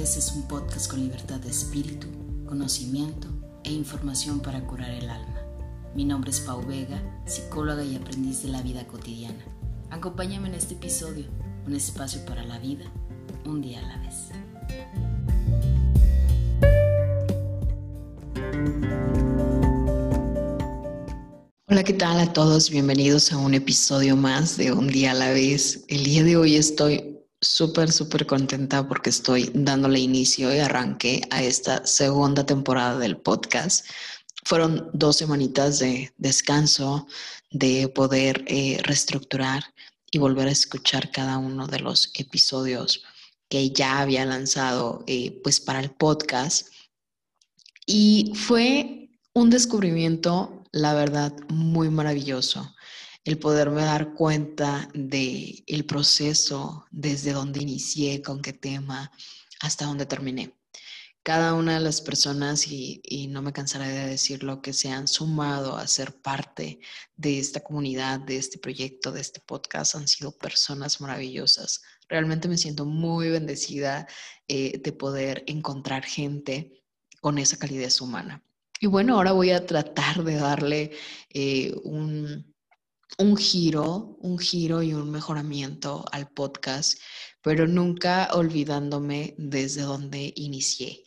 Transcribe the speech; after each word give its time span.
vez 0.00 0.16
es 0.16 0.32
un 0.32 0.48
podcast 0.48 0.90
con 0.90 1.00
libertad 1.00 1.40
de 1.40 1.50
espíritu, 1.50 2.06
conocimiento 2.46 3.28
e 3.64 3.70
información 3.70 4.40
para 4.40 4.66
curar 4.66 4.88
el 4.88 5.10
alma. 5.10 5.42
Mi 5.94 6.06
nombre 6.06 6.30
es 6.30 6.40
Pau 6.40 6.64
Vega, 6.66 7.02
psicóloga 7.26 7.84
y 7.84 7.96
aprendiz 7.96 8.42
de 8.42 8.48
la 8.48 8.62
vida 8.62 8.86
cotidiana. 8.86 9.44
Acompáñame 9.90 10.48
en 10.48 10.54
este 10.54 10.72
episodio, 10.72 11.26
un 11.66 11.74
espacio 11.74 12.24
para 12.24 12.42
la 12.44 12.58
vida, 12.58 12.86
un 13.44 13.60
día 13.60 13.80
a 13.80 13.88
la 13.88 13.98
vez. 13.98 14.30
Hola, 21.68 21.84
¿qué 21.84 21.92
tal 21.92 22.20
a 22.20 22.32
todos? 22.32 22.70
Bienvenidos 22.70 23.32
a 23.32 23.36
un 23.36 23.52
episodio 23.52 24.16
más 24.16 24.56
de 24.56 24.72
Un 24.72 24.88
día 24.88 25.10
a 25.10 25.14
la 25.14 25.30
vez. 25.30 25.84
El 25.88 26.04
día 26.04 26.24
de 26.24 26.38
hoy 26.38 26.56
estoy 26.56 27.09
súper, 27.40 27.90
súper 27.90 28.26
contenta 28.26 28.86
porque 28.86 29.10
estoy 29.10 29.50
dándole 29.54 30.00
inicio 30.00 30.54
y 30.54 30.58
arranque 30.58 31.22
a 31.30 31.42
esta 31.42 31.86
segunda 31.86 32.44
temporada 32.44 32.98
del 32.98 33.16
podcast. 33.16 33.86
Fueron 34.44 34.90
dos 34.92 35.16
semanitas 35.16 35.78
de 35.78 36.12
descanso, 36.18 37.06
de 37.50 37.88
poder 37.88 38.44
eh, 38.46 38.78
reestructurar 38.82 39.62
y 40.10 40.18
volver 40.18 40.48
a 40.48 40.52
escuchar 40.52 41.10
cada 41.10 41.38
uno 41.38 41.66
de 41.66 41.80
los 41.80 42.10
episodios 42.14 43.02
que 43.48 43.70
ya 43.70 44.00
había 44.00 44.24
lanzado 44.24 45.04
eh, 45.06 45.40
pues 45.42 45.60
para 45.60 45.80
el 45.80 45.90
podcast. 45.90 46.68
Y 47.86 48.32
fue 48.34 49.10
un 49.34 49.50
descubrimiento, 49.50 50.64
la 50.72 50.94
verdad, 50.94 51.34
muy 51.48 51.90
maravilloso 51.90 52.74
el 53.24 53.38
poderme 53.38 53.82
dar 53.82 54.14
cuenta 54.14 54.88
de 54.94 55.62
el 55.66 55.84
proceso, 55.84 56.86
desde 56.90 57.32
donde 57.32 57.62
inicié, 57.62 58.22
con 58.22 58.40
qué 58.40 58.52
tema, 58.52 59.10
hasta 59.60 59.84
dónde 59.84 60.06
terminé. 60.06 60.56
Cada 61.22 61.52
una 61.52 61.74
de 61.74 61.80
las 61.80 62.00
personas, 62.00 62.66
y, 62.66 63.02
y 63.04 63.26
no 63.26 63.42
me 63.42 63.52
cansaré 63.52 63.88
de 63.88 64.06
decirlo, 64.06 64.62
que 64.62 64.72
se 64.72 64.88
han 64.88 65.06
sumado 65.06 65.76
a 65.76 65.86
ser 65.86 66.14
parte 66.22 66.80
de 67.16 67.38
esta 67.38 67.60
comunidad, 67.60 68.20
de 68.20 68.38
este 68.38 68.58
proyecto, 68.58 69.12
de 69.12 69.20
este 69.20 69.40
podcast, 69.40 69.96
han 69.96 70.08
sido 70.08 70.32
personas 70.32 71.00
maravillosas. 71.00 71.82
Realmente 72.08 72.48
me 72.48 72.56
siento 72.56 72.86
muy 72.86 73.28
bendecida 73.28 74.08
eh, 74.48 74.80
de 74.82 74.92
poder 74.92 75.44
encontrar 75.46 76.04
gente 76.04 76.82
con 77.20 77.36
esa 77.36 77.58
calidez 77.58 78.00
humana. 78.00 78.42
Y 78.80 78.86
bueno, 78.86 79.16
ahora 79.16 79.32
voy 79.32 79.50
a 79.50 79.66
tratar 79.66 80.24
de 80.24 80.36
darle 80.36 80.92
eh, 81.28 81.74
un, 81.84 82.49
un 83.18 83.36
giro, 83.36 84.16
un 84.20 84.38
giro 84.38 84.82
y 84.82 84.94
un 84.94 85.10
mejoramiento 85.10 86.04
al 86.12 86.30
podcast, 86.30 86.98
pero 87.42 87.66
nunca 87.66 88.28
olvidándome 88.32 89.34
desde 89.38 89.82
donde 89.82 90.32
inicié. 90.36 91.04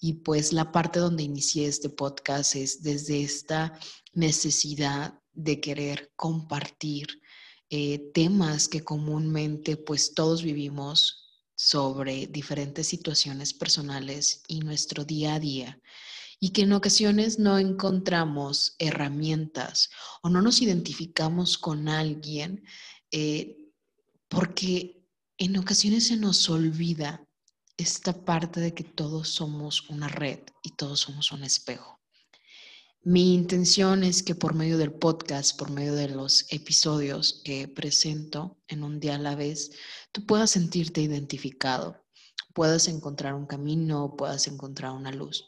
Y 0.00 0.14
pues 0.14 0.52
la 0.52 0.72
parte 0.72 0.98
donde 0.98 1.22
inicié 1.22 1.66
este 1.66 1.88
podcast 1.88 2.56
es 2.56 2.82
desde 2.82 3.22
esta 3.22 3.78
necesidad 4.12 5.18
de 5.32 5.60
querer 5.60 6.12
compartir 6.16 7.06
eh, 7.70 8.10
temas 8.12 8.68
que 8.68 8.84
comúnmente 8.84 9.76
pues 9.76 10.14
todos 10.14 10.42
vivimos 10.42 11.24
sobre 11.56 12.26
diferentes 12.26 12.86
situaciones 12.86 13.54
personales 13.54 14.42
y 14.48 14.60
nuestro 14.60 15.04
día 15.04 15.34
a 15.34 15.40
día 15.40 15.80
y 16.44 16.50
que 16.50 16.60
en 16.60 16.74
ocasiones 16.74 17.38
no 17.38 17.58
encontramos 17.58 18.76
herramientas 18.78 19.88
o 20.20 20.28
no 20.28 20.42
nos 20.42 20.60
identificamos 20.60 21.56
con 21.56 21.88
alguien 21.88 22.62
eh, 23.10 23.56
porque 24.28 25.08
en 25.38 25.56
ocasiones 25.56 26.08
se 26.08 26.18
nos 26.18 26.50
olvida 26.50 27.26
esta 27.78 28.26
parte 28.26 28.60
de 28.60 28.74
que 28.74 28.84
todos 28.84 29.30
somos 29.30 29.88
una 29.88 30.06
red 30.08 30.40
y 30.62 30.72
todos 30.72 31.00
somos 31.00 31.32
un 31.32 31.44
espejo. 31.44 31.98
Mi 33.02 33.32
intención 33.32 34.04
es 34.04 34.22
que 34.22 34.34
por 34.34 34.52
medio 34.52 34.76
del 34.76 34.92
podcast, 34.92 35.58
por 35.58 35.70
medio 35.70 35.94
de 35.94 36.10
los 36.10 36.44
episodios 36.52 37.40
que 37.42 37.68
presento 37.68 38.58
en 38.68 38.84
un 38.84 39.00
día 39.00 39.14
a 39.14 39.18
la 39.18 39.34
vez, 39.34 39.70
tú 40.12 40.26
puedas 40.26 40.50
sentirte 40.50 41.00
identificado, 41.00 42.04
puedas 42.52 42.86
encontrar 42.86 43.32
un 43.32 43.46
camino, 43.46 44.14
puedas 44.14 44.46
encontrar 44.46 44.92
una 44.92 45.10
luz. 45.10 45.46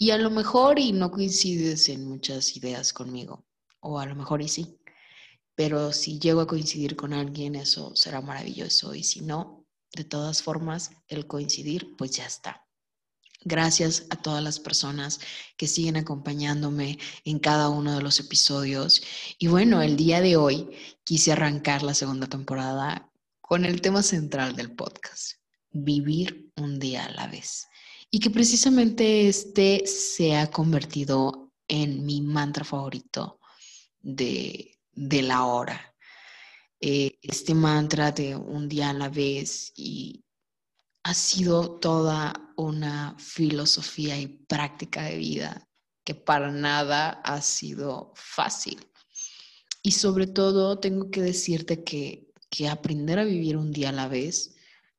Y 0.00 0.12
a 0.12 0.16
lo 0.16 0.30
mejor 0.30 0.78
y 0.78 0.92
no 0.92 1.10
coincides 1.10 1.88
en 1.88 2.04
muchas 2.04 2.56
ideas 2.56 2.92
conmigo, 2.92 3.44
o 3.80 3.98
a 3.98 4.06
lo 4.06 4.14
mejor 4.14 4.40
y 4.40 4.46
sí, 4.46 4.78
pero 5.56 5.92
si 5.92 6.20
llego 6.20 6.40
a 6.40 6.46
coincidir 6.46 6.94
con 6.94 7.12
alguien, 7.12 7.56
eso 7.56 7.96
será 7.96 8.20
maravilloso. 8.20 8.94
Y 8.94 9.02
si 9.02 9.22
no, 9.22 9.66
de 9.92 10.04
todas 10.04 10.40
formas, 10.40 10.92
el 11.08 11.26
coincidir, 11.26 11.96
pues 11.96 12.12
ya 12.12 12.26
está. 12.26 12.64
Gracias 13.40 14.06
a 14.10 14.22
todas 14.22 14.40
las 14.40 14.60
personas 14.60 15.18
que 15.56 15.66
siguen 15.66 15.96
acompañándome 15.96 17.00
en 17.24 17.40
cada 17.40 17.68
uno 17.68 17.96
de 17.96 18.02
los 18.02 18.20
episodios. 18.20 19.02
Y 19.36 19.48
bueno, 19.48 19.82
el 19.82 19.96
día 19.96 20.20
de 20.20 20.36
hoy 20.36 20.70
quise 21.02 21.32
arrancar 21.32 21.82
la 21.82 21.94
segunda 21.94 22.28
temporada 22.28 23.10
con 23.40 23.64
el 23.64 23.80
tema 23.80 24.04
central 24.04 24.54
del 24.54 24.76
podcast, 24.76 25.32
vivir 25.72 26.52
un 26.54 26.78
día 26.78 27.06
a 27.06 27.10
la 27.10 27.26
vez 27.26 27.66
y 28.10 28.20
que 28.20 28.30
precisamente 28.30 29.28
este 29.28 29.86
se 29.86 30.36
ha 30.36 30.50
convertido 30.50 31.52
en 31.68 32.06
mi 32.06 32.22
mantra 32.22 32.64
favorito 32.64 33.40
de, 34.00 34.78
la 34.94 35.44
hora. 35.44 35.94
Eh, 36.80 37.18
este 37.22 37.54
mantra 37.54 38.12
de 38.12 38.36
un 38.36 38.68
día 38.68 38.90
a 38.90 38.94
la 38.94 39.08
vez 39.08 39.72
y 39.76 40.24
ha 41.02 41.12
sido 41.12 41.78
toda 41.78 42.52
una 42.56 43.16
filosofía 43.18 44.18
y 44.18 44.28
práctica 44.28 45.02
de 45.02 45.16
vida 45.16 45.68
que 46.04 46.14
para 46.14 46.50
nada 46.50 47.20
ha 47.24 47.42
sido 47.42 48.12
fácil. 48.14 48.78
Y 49.82 49.92
sobre 49.92 50.26
todo 50.26 50.78
tengo 50.80 51.10
que 51.10 51.20
decirte 51.20 51.84
que, 51.84 52.32
que 52.48 52.68
aprender 52.68 53.18
a 53.18 53.24
vivir 53.24 53.56
un 53.56 53.72
día 53.72 53.90
a 53.90 53.92
la 53.92 54.08
vez, 54.08 54.54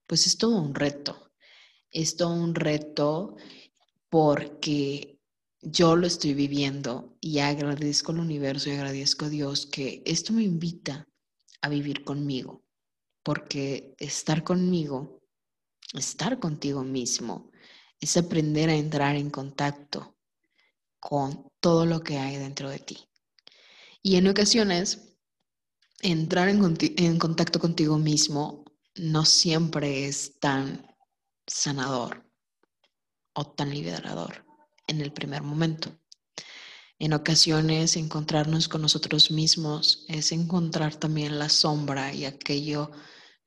pues 0.06 0.28
es 0.28 0.38
todo 0.38 0.62
un 0.62 0.76
reto 0.76 1.29
es 1.92 2.20
un 2.22 2.56
reto 2.56 3.36
porque 4.10 5.20
yo 5.62 5.96
lo 5.96 6.08
estoy 6.08 6.34
viviendo 6.34 7.18
y 7.20 7.40
agradezco 7.40 8.12
al 8.12 8.20
universo 8.20 8.70
y 8.70 8.74
agradezco 8.74 9.26
a 9.26 9.30
Dios 9.30 9.66
que 9.66 10.02
esto 10.06 10.34
me 10.34 10.44
invita 10.44 11.08
a 11.62 11.70
vivir 11.70 12.04
conmigo, 12.04 12.64
porque 13.24 13.96
estar 13.98 14.44
conmigo, 14.44 15.22
estar 15.94 16.40
contigo 16.40 16.84
mismo, 16.84 17.52
es 18.00 18.16
aprender 18.16 18.70
a 18.70 18.76
entrar 18.76 19.16
en 19.18 19.30
contacto 19.30 20.16
con 21.00 21.52
todo 21.60 21.86
lo 21.86 22.02
que 22.02 22.18
hay 22.18 22.38
dentro 22.38 22.70
de 22.70 22.80
ti. 22.80 22.98
Y 24.02 24.16
en 24.16 24.28
ocasiones, 24.28 25.18
entrar 26.02 26.48
en, 26.48 26.78
en 26.80 27.20
contacto 27.20 27.60
contigo 27.60 27.98
mismo 27.98 28.64
no 28.96 29.26
siempre 29.26 30.08
es 30.08 30.40
tan 30.40 30.89
sanador 31.50 32.26
o 33.34 33.46
tan 33.46 33.72
liberador 33.72 34.46
en 34.88 35.02
el 35.02 35.12
primer 35.12 35.42
momento. 35.42 36.00
En 37.00 37.14
ocasiones 37.14 37.96
encontrarnos 37.96 38.68
con 38.68 38.82
nosotros 38.82 39.32
mismos 39.32 40.06
es 40.08 40.32
encontrar 40.32 40.96
también 40.96 41.40
la 41.40 41.50
sombra 41.50 42.14
y 42.14 42.26
aquello 42.26 42.92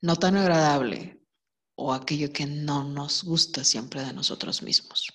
no 0.01 0.15
tan 0.15 0.35
agradable 0.35 1.21
o 1.75 1.93
aquello 1.93 2.31
que 2.33 2.45
no 2.45 2.83
nos 2.83 3.23
gusta 3.23 3.63
siempre 3.63 4.03
de 4.03 4.13
nosotros 4.13 4.61
mismos. 4.63 5.07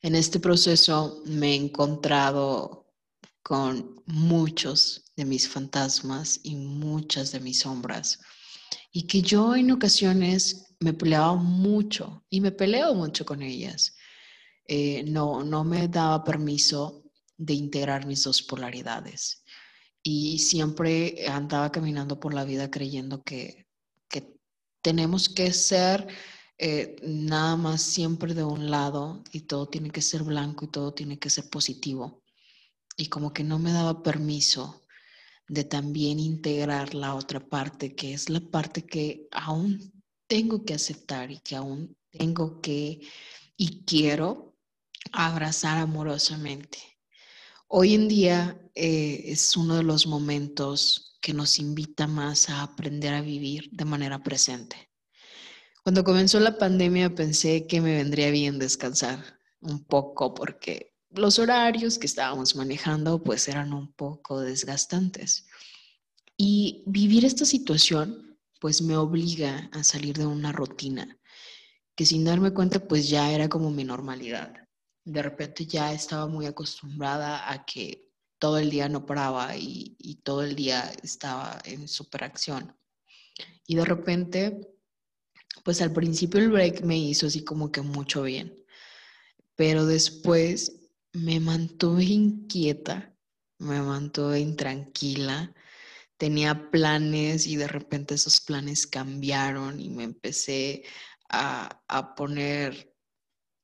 En 0.00 0.14
este 0.14 0.40
proceso 0.40 1.22
me 1.26 1.52
he 1.52 1.54
encontrado 1.54 2.92
con 3.42 4.02
muchos 4.06 5.12
de 5.16 5.24
mis 5.24 5.48
fantasmas 5.48 6.40
y 6.42 6.56
muchas 6.56 7.30
de 7.32 7.40
mis 7.40 7.60
sombras 7.60 8.20
y 8.90 9.06
que 9.06 9.22
yo 9.22 9.54
en 9.54 9.70
ocasiones 9.70 10.73
me 10.84 10.92
peleaba 10.92 11.34
mucho 11.34 12.24
y 12.28 12.40
me 12.40 12.52
peleo 12.52 12.94
mucho 12.94 13.24
con 13.24 13.42
ellas. 13.42 13.96
Eh, 14.66 15.02
no, 15.04 15.42
no 15.42 15.64
me 15.64 15.88
daba 15.88 16.22
permiso 16.22 17.04
de 17.38 17.54
integrar 17.54 18.06
mis 18.06 18.22
dos 18.22 18.42
polaridades 18.42 19.42
y 20.02 20.38
siempre 20.38 21.26
andaba 21.26 21.72
caminando 21.72 22.20
por 22.20 22.34
la 22.34 22.44
vida 22.44 22.70
creyendo 22.70 23.22
que, 23.22 23.66
que 24.08 24.38
tenemos 24.82 25.30
que 25.30 25.52
ser 25.52 26.06
eh, 26.58 26.96
nada 27.02 27.56
más 27.56 27.80
siempre 27.82 28.34
de 28.34 28.44
un 28.44 28.70
lado 28.70 29.24
y 29.32 29.40
todo 29.40 29.66
tiene 29.66 29.90
que 29.90 30.02
ser 30.02 30.22
blanco 30.22 30.66
y 30.66 30.68
todo 30.68 30.92
tiene 30.92 31.18
que 31.18 31.30
ser 31.30 31.48
positivo. 31.48 32.22
Y 32.96 33.06
como 33.06 33.32
que 33.32 33.42
no 33.42 33.58
me 33.58 33.72
daba 33.72 34.02
permiso 34.02 34.84
de 35.48 35.64
también 35.64 36.20
integrar 36.20 36.94
la 36.94 37.14
otra 37.14 37.40
parte, 37.40 37.94
que 37.94 38.12
es 38.12 38.28
la 38.28 38.40
parte 38.40 38.82
que 38.86 39.26
aún 39.32 39.93
tengo 40.26 40.64
que 40.64 40.74
aceptar 40.74 41.30
y 41.30 41.38
que 41.38 41.56
aún 41.56 41.96
tengo 42.10 42.60
que 42.60 43.00
y 43.56 43.84
quiero 43.84 44.56
abrazar 45.12 45.78
amorosamente. 45.78 46.78
Hoy 47.68 47.94
en 47.94 48.08
día 48.08 48.60
eh, 48.74 49.24
es 49.26 49.56
uno 49.56 49.76
de 49.76 49.82
los 49.82 50.06
momentos 50.06 51.18
que 51.20 51.32
nos 51.32 51.58
invita 51.58 52.06
más 52.06 52.50
a 52.50 52.62
aprender 52.62 53.14
a 53.14 53.20
vivir 53.20 53.70
de 53.72 53.84
manera 53.84 54.22
presente. 54.22 54.90
Cuando 55.82 56.04
comenzó 56.04 56.40
la 56.40 56.58
pandemia 56.58 57.14
pensé 57.14 57.66
que 57.66 57.80
me 57.80 57.94
vendría 57.96 58.30
bien 58.30 58.58
descansar 58.58 59.38
un 59.60 59.84
poco 59.84 60.34
porque 60.34 60.94
los 61.10 61.38
horarios 61.38 61.98
que 61.98 62.06
estábamos 62.06 62.56
manejando 62.56 63.22
pues 63.22 63.48
eran 63.48 63.72
un 63.72 63.92
poco 63.92 64.40
desgastantes. 64.40 65.46
Y 66.36 66.82
vivir 66.86 67.24
esta 67.24 67.44
situación 67.44 68.33
pues 68.64 68.80
me 68.80 68.96
obliga 68.96 69.68
a 69.74 69.84
salir 69.84 70.16
de 70.16 70.24
una 70.24 70.50
rutina 70.50 71.18
que 71.94 72.06
sin 72.06 72.24
darme 72.24 72.54
cuenta 72.54 72.88
pues 72.88 73.10
ya 73.10 73.30
era 73.30 73.46
como 73.46 73.70
mi 73.70 73.84
normalidad. 73.84 74.54
De 75.04 75.22
repente 75.22 75.66
ya 75.66 75.92
estaba 75.92 76.26
muy 76.28 76.46
acostumbrada 76.46 77.52
a 77.52 77.66
que 77.66 78.08
todo 78.38 78.56
el 78.56 78.70
día 78.70 78.88
no 78.88 79.04
paraba 79.04 79.54
y, 79.54 79.94
y 79.98 80.14
todo 80.22 80.42
el 80.42 80.56
día 80.56 80.90
estaba 81.02 81.60
en 81.66 81.86
superacción. 81.88 82.74
Y 83.66 83.74
de 83.74 83.84
repente 83.84 84.74
pues 85.62 85.82
al 85.82 85.92
principio 85.92 86.40
el 86.40 86.48
break 86.48 86.84
me 86.84 86.96
hizo 86.96 87.26
así 87.26 87.44
como 87.44 87.70
que 87.70 87.82
mucho 87.82 88.22
bien, 88.22 88.56
pero 89.56 89.84
después 89.84 90.88
me 91.12 91.38
mantuve 91.38 92.04
inquieta, 92.04 93.14
me 93.58 93.82
mantuve 93.82 94.40
intranquila, 94.40 95.54
tenía 96.16 96.70
planes 96.70 97.46
y 97.46 97.56
de 97.56 97.68
repente 97.68 98.14
esos 98.14 98.40
planes 98.40 98.86
cambiaron 98.86 99.80
y 99.80 99.90
me 99.90 100.04
empecé 100.04 100.84
a, 101.28 101.82
a 101.88 102.14
poner 102.14 102.94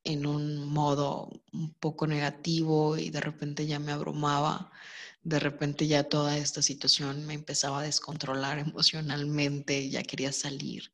en 0.04 0.26
un 0.26 0.68
modo 0.68 1.30
un 1.52 1.74
poco 1.74 2.06
negativo 2.06 2.96
y 2.96 3.10
de 3.10 3.20
repente 3.20 3.66
ya 3.66 3.78
me 3.78 3.92
abrumaba, 3.92 4.70
de 5.22 5.38
repente 5.38 5.86
ya 5.86 6.04
toda 6.04 6.38
esta 6.38 6.62
situación 6.62 7.26
me 7.26 7.34
empezaba 7.34 7.80
a 7.80 7.84
descontrolar 7.84 8.58
emocionalmente, 8.68 9.90
ya 9.90 10.02
quería 10.02 10.32
salir. 10.32 10.92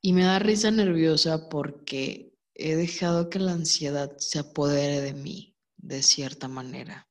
Y 0.00 0.12
me 0.12 0.24
da 0.24 0.38
risa 0.38 0.70
nerviosa 0.70 1.48
porque 1.48 2.32
he 2.54 2.76
dejado 2.76 3.30
que 3.30 3.40
la 3.40 3.52
ansiedad 3.52 4.16
se 4.18 4.38
apodere 4.40 5.00
de 5.00 5.14
mí 5.14 5.56
de 5.76 6.02
cierta 6.02 6.48
manera. 6.48 7.08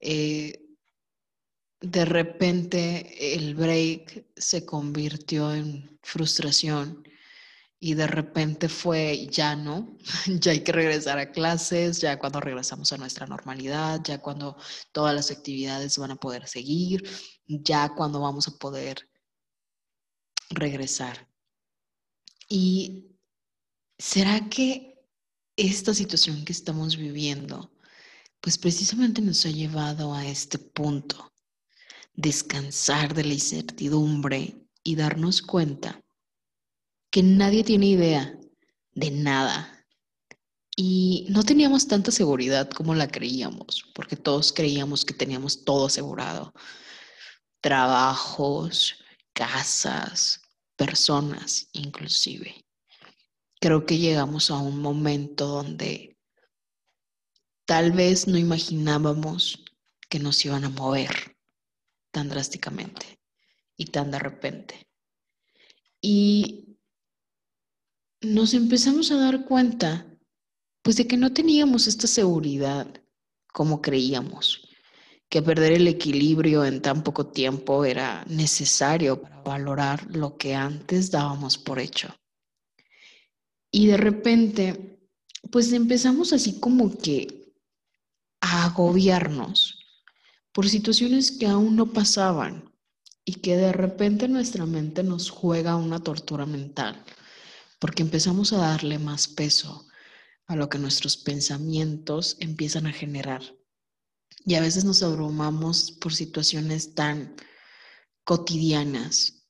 Eh, 0.00 0.63
de 1.94 2.04
repente 2.04 3.34
el 3.36 3.54
break 3.54 4.26
se 4.36 4.66
convirtió 4.66 5.54
en 5.54 5.96
frustración 6.02 7.06
y 7.78 7.94
de 7.94 8.08
repente 8.08 8.68
fue 8.68 9.28
ya 9.30 9.54
no, 9.54 9.96
ya 10.26 10.50
hay 10.50 10.64
que 10.64 10.72
regresar 10.72 11.20
a 11.20 11.30
clases, 11.30 12.00
ya 12.00 12.18
cuando 12.18 12.40
regresamos 12.40 12.92
a 12.92 12.96
nuestra 12.96 13.26
normalidad, 13.26 14.00
ya 14.02 14.20
cuando 14.20 14.56
todas 14.90 15.14
las 15.14 15.30
actividades 15.30 15.96
van 15.96 16.10
a 16.10 16.16
poder 16.16 16.48
seguir, 16.48 17.08
ya 17.46 17.94
cuando 17.94 18.20
vamos 18.20 18.48
a 18.48 18.58
poder 18.58 19.08
regresar. 20.50 21.28
¿Y 22.48 23.16
será 23.98 24.48
que 24.48 25.06
esta 25.56 25.94
situación 25.94 26.44
que 26.44 26.52
estamos 26.52 26.96
viviendo, 26.96 27.72
pues 28.40 28.58
precisamente 28.58 29.22
nos 29.22 29.46
ha 29.46 29.50
llevado 29.50 30.12
a 30.12 30.26
este 30.26 30.58
punto, 30.58 31.33
descansar 32.14 33.14
de 33.14 33.24
la 33.24 33.34
incertidumbre 33.34 34.56
y 34.82 34.96
darnos 34.96 35.42
cuenta 35.42 36.00
que 37.10 37.22
nadie 37.22 37.64
tiene 37.64 37.86
idea 37.86 38.38
de 38.92 39.10
nada. 39.10 39.86
Y 40.76 41.26
no 41.30 41.44
teníamos 41.44 41.86
tanta 41.86 42.10
seguridad 42.10 42.68
como 42.70 42.94
la 42.94 43.08
creíamos, 43.08 43.84
porque 43.94 44.16
todos 44.16 44.52
creíamos 44.52 45.04
que 45.04 45.14
teníamos 45.14 45.64
todo 45.64 45.86
asegurado. 45.86 46.52
Trabajos, 47.60 48.96
casas, 49.32 50.40
personas 50.76 51.68
inclusive. 51.72 52.64
Creo 53.60 53.86
que 53.86 53.98
llegamos 53.98 54.50
a 54.50 54.58
un 54.58 54.80
momento 54.80 55.46
donde 55.46 56.18
tal 57.64 57.92
vez 57.92 58.26
no 58.26 58.36
imaginábamos 58.36 59.64
que 60.08 60.18
nos 60.18 60.44
iban 60.44 60.64
a 60.64 60.68
mover 60.68 61.33
tan 62.14 62.28
drásticamente 62.28 63.18
y 63.76 63.86
tan 63.86 64.12
de 64.12 64.20
repente. 64.20 64.86
Y 66.00 66.78
nos 68.20 68.54
empezamos 68.54 69.10
a 69.10 69.16
dar 69.16 69.44
cuenta 69.44 70.06
pues 70.82 70.96
de 70.96 71.06
que 71.06 71.16
no 71.16 71.32
teníamos 71.32 71.88
esta 71.88 72.06
seguridad 72.06 72.86
como 73.52 73.82
creíamos 73.82 74.68
que 75.28 75.42
perder 75.42 75.72
el 75.72 75.88
equilibrio 75.88 76.64
en 76.64 76.80
tan 76.80 77.02
poco 77.02 77.26
tiempo 77.26 77.84
era 77.84 78.24
necesario 78.28 79.20
para 79.20 79.42
valorar 79.42 80.06
lo 80.14 80.36
que 80.36 80.54
antes 80.54 81.10
dábamos 81.10 81.58
por 81.58 81.80
hecho. 81.80 82.14
Y 83.72 83.88
de 83.88 83.96
repente, 83.96 85.00
pues 85.50 85.72
empezamos 85.72 86.32
así 86.32 86.60
como 86.60 86.96
que 86.96 87.52
a 88.40 88.66
agobiarnos 88.66 89.73
por 90.54 90.68
situaciones 90.68 91.32
que 91.32 91.48
aún 91.48 91.74
no 91.74 91.92
pasaban 91.92 92.72
y 93.24 93.34
que 93.34 93.56
de 93.56 93.72
repente 93.72 94.28
nuestra 94.28 94.66
mente 94.66 95.02
nos 95.02 95.28
juega 95.28 95.74
una 95.74 95.98
tortura 95.98 96.46
mental, 96.46 97.04
porque 97.80 98.02
empezamos 98.02 98.52
a 98.52 98.58
darle 98.58 99.00
más 99.00 99.26
peso 99.26 99.88
a 100.46 100.54
lo 100.54 100.68
que 100.68 100.78
nuestros 100.78 101.16
pensamientos 101.16 102.36
empiezan 102.38 102.86
a 102.86 102.92
generar. 102.92 103.42
Y 104.46 104.54
a 104.54 104.60
veces 104.60 104.84
nos 104.84 105.02
abrumamos 105.02 105.90
por 105.90 106.14
situaciones 106.14 106.94
tan 106.94 107.34
cotidianas 108.22 109.48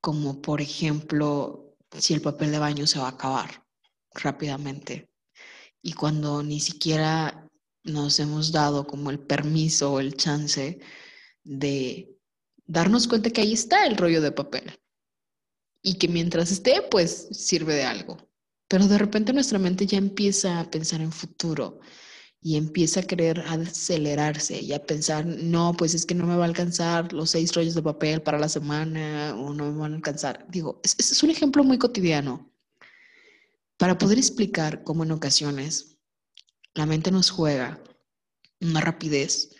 como 0.00 0.40
por 0.40 0.62
ejemplo 0.62 1.76
si 1.98 2.14
el 2.14 2.22
papel 2.22 2.50
de 2.50 2.58
baño 2.58 2.86
se 2.86 2.98
va 2.98 3.06
a 3.06 3.10
acabar 3.10 3.66
rápidamente 4.14 5.10
y 5.82 5.92
cuando 5.92 6.42
ni 6.42 6.60
siquiera 6.60 7.45
nos 7.86 8.20
hemos 8.20 8.52
dado 8.52 8.86
como 8.86 9.10
el 9.10 9.18
permiso 9.18 9.92
o 9.94 10.00
el 10.00 10.16
chance 10.16 10.80
de 11.44 12.16
darnos 12.66 13.08
cuenta 13.08 13.30
que 13.30 13.40
ahí 13.40 13.52
está 13.52 13.86
el 13.86 13.96
rollo 13.96 14.20
de 14.20 14.32
papel 14.32 14.78
y 15.82 15.94
que 15.94 16.08
mientras 16.08 16.50
esté 16.50 16.82
pues 16.90 17.28
sirve 17.30 17.74
de 17.74 17.84
algo. 17.84 18.18
Pero 18.68 18.88
de 18.88 18.98
repente 18.98 19.32
nuestra 19.32 19.58
mente 19.58 19.86
ya 19.86 19.98
empieza 19.98 20.60
a 20.60 20.70
pensar 20.70 21.00
en 21.00 21.12
futuro 21.12 21.78
y 22.40 22.56
empieza 22.56 23.00
a 23.00 23.02
querer 23.04 23.40
acelerarse 23.40 24.60
y 24.60 24.72
a 24.72 24.84
pensar, 24.84 25.24
no, 25.24 25.74
pues 25.76 25.94
es 25.94 26.04
que 26.04 26.14
no 26.14 26.26
me 26.26 26.36
va 26.36 26.44
a 26.44 26.48
alcanzar 26.48 27.12
los 27.12 27.30
seis 27.30 27.54
rollos 27.54 27.74
de 27.74 27.82
papel 27.82 28.22
para 28.22 28.38
la 28.38 28.48
semana 28.48 29.34
o 29.38 29.54
no 29.54 29.70
me 29.70 29.78
van 29.78 29.92
a 29.92 29.96
alcanzar. 29.96 30.46
Digo, 30.50 30.80
es, 30.82 30.96
es 30.98 31.22
un 31.22 31.30
ejemplo 31.30 31.62
muy 31.64 31.78
cotidiano 31.78 32.50
para 33.76 33.98
poder 33.98 34.18
explicar 34.18 34.82
cómo 34.82 35.04
en 35.04 35.12
ocasiones 35.12 35.95
la 36.76 36.86
mente 36.86 37.10
nos 37.10 37.30
juega 37.30 37.82
una 38.60 38.80
rapidez 38.80 39.56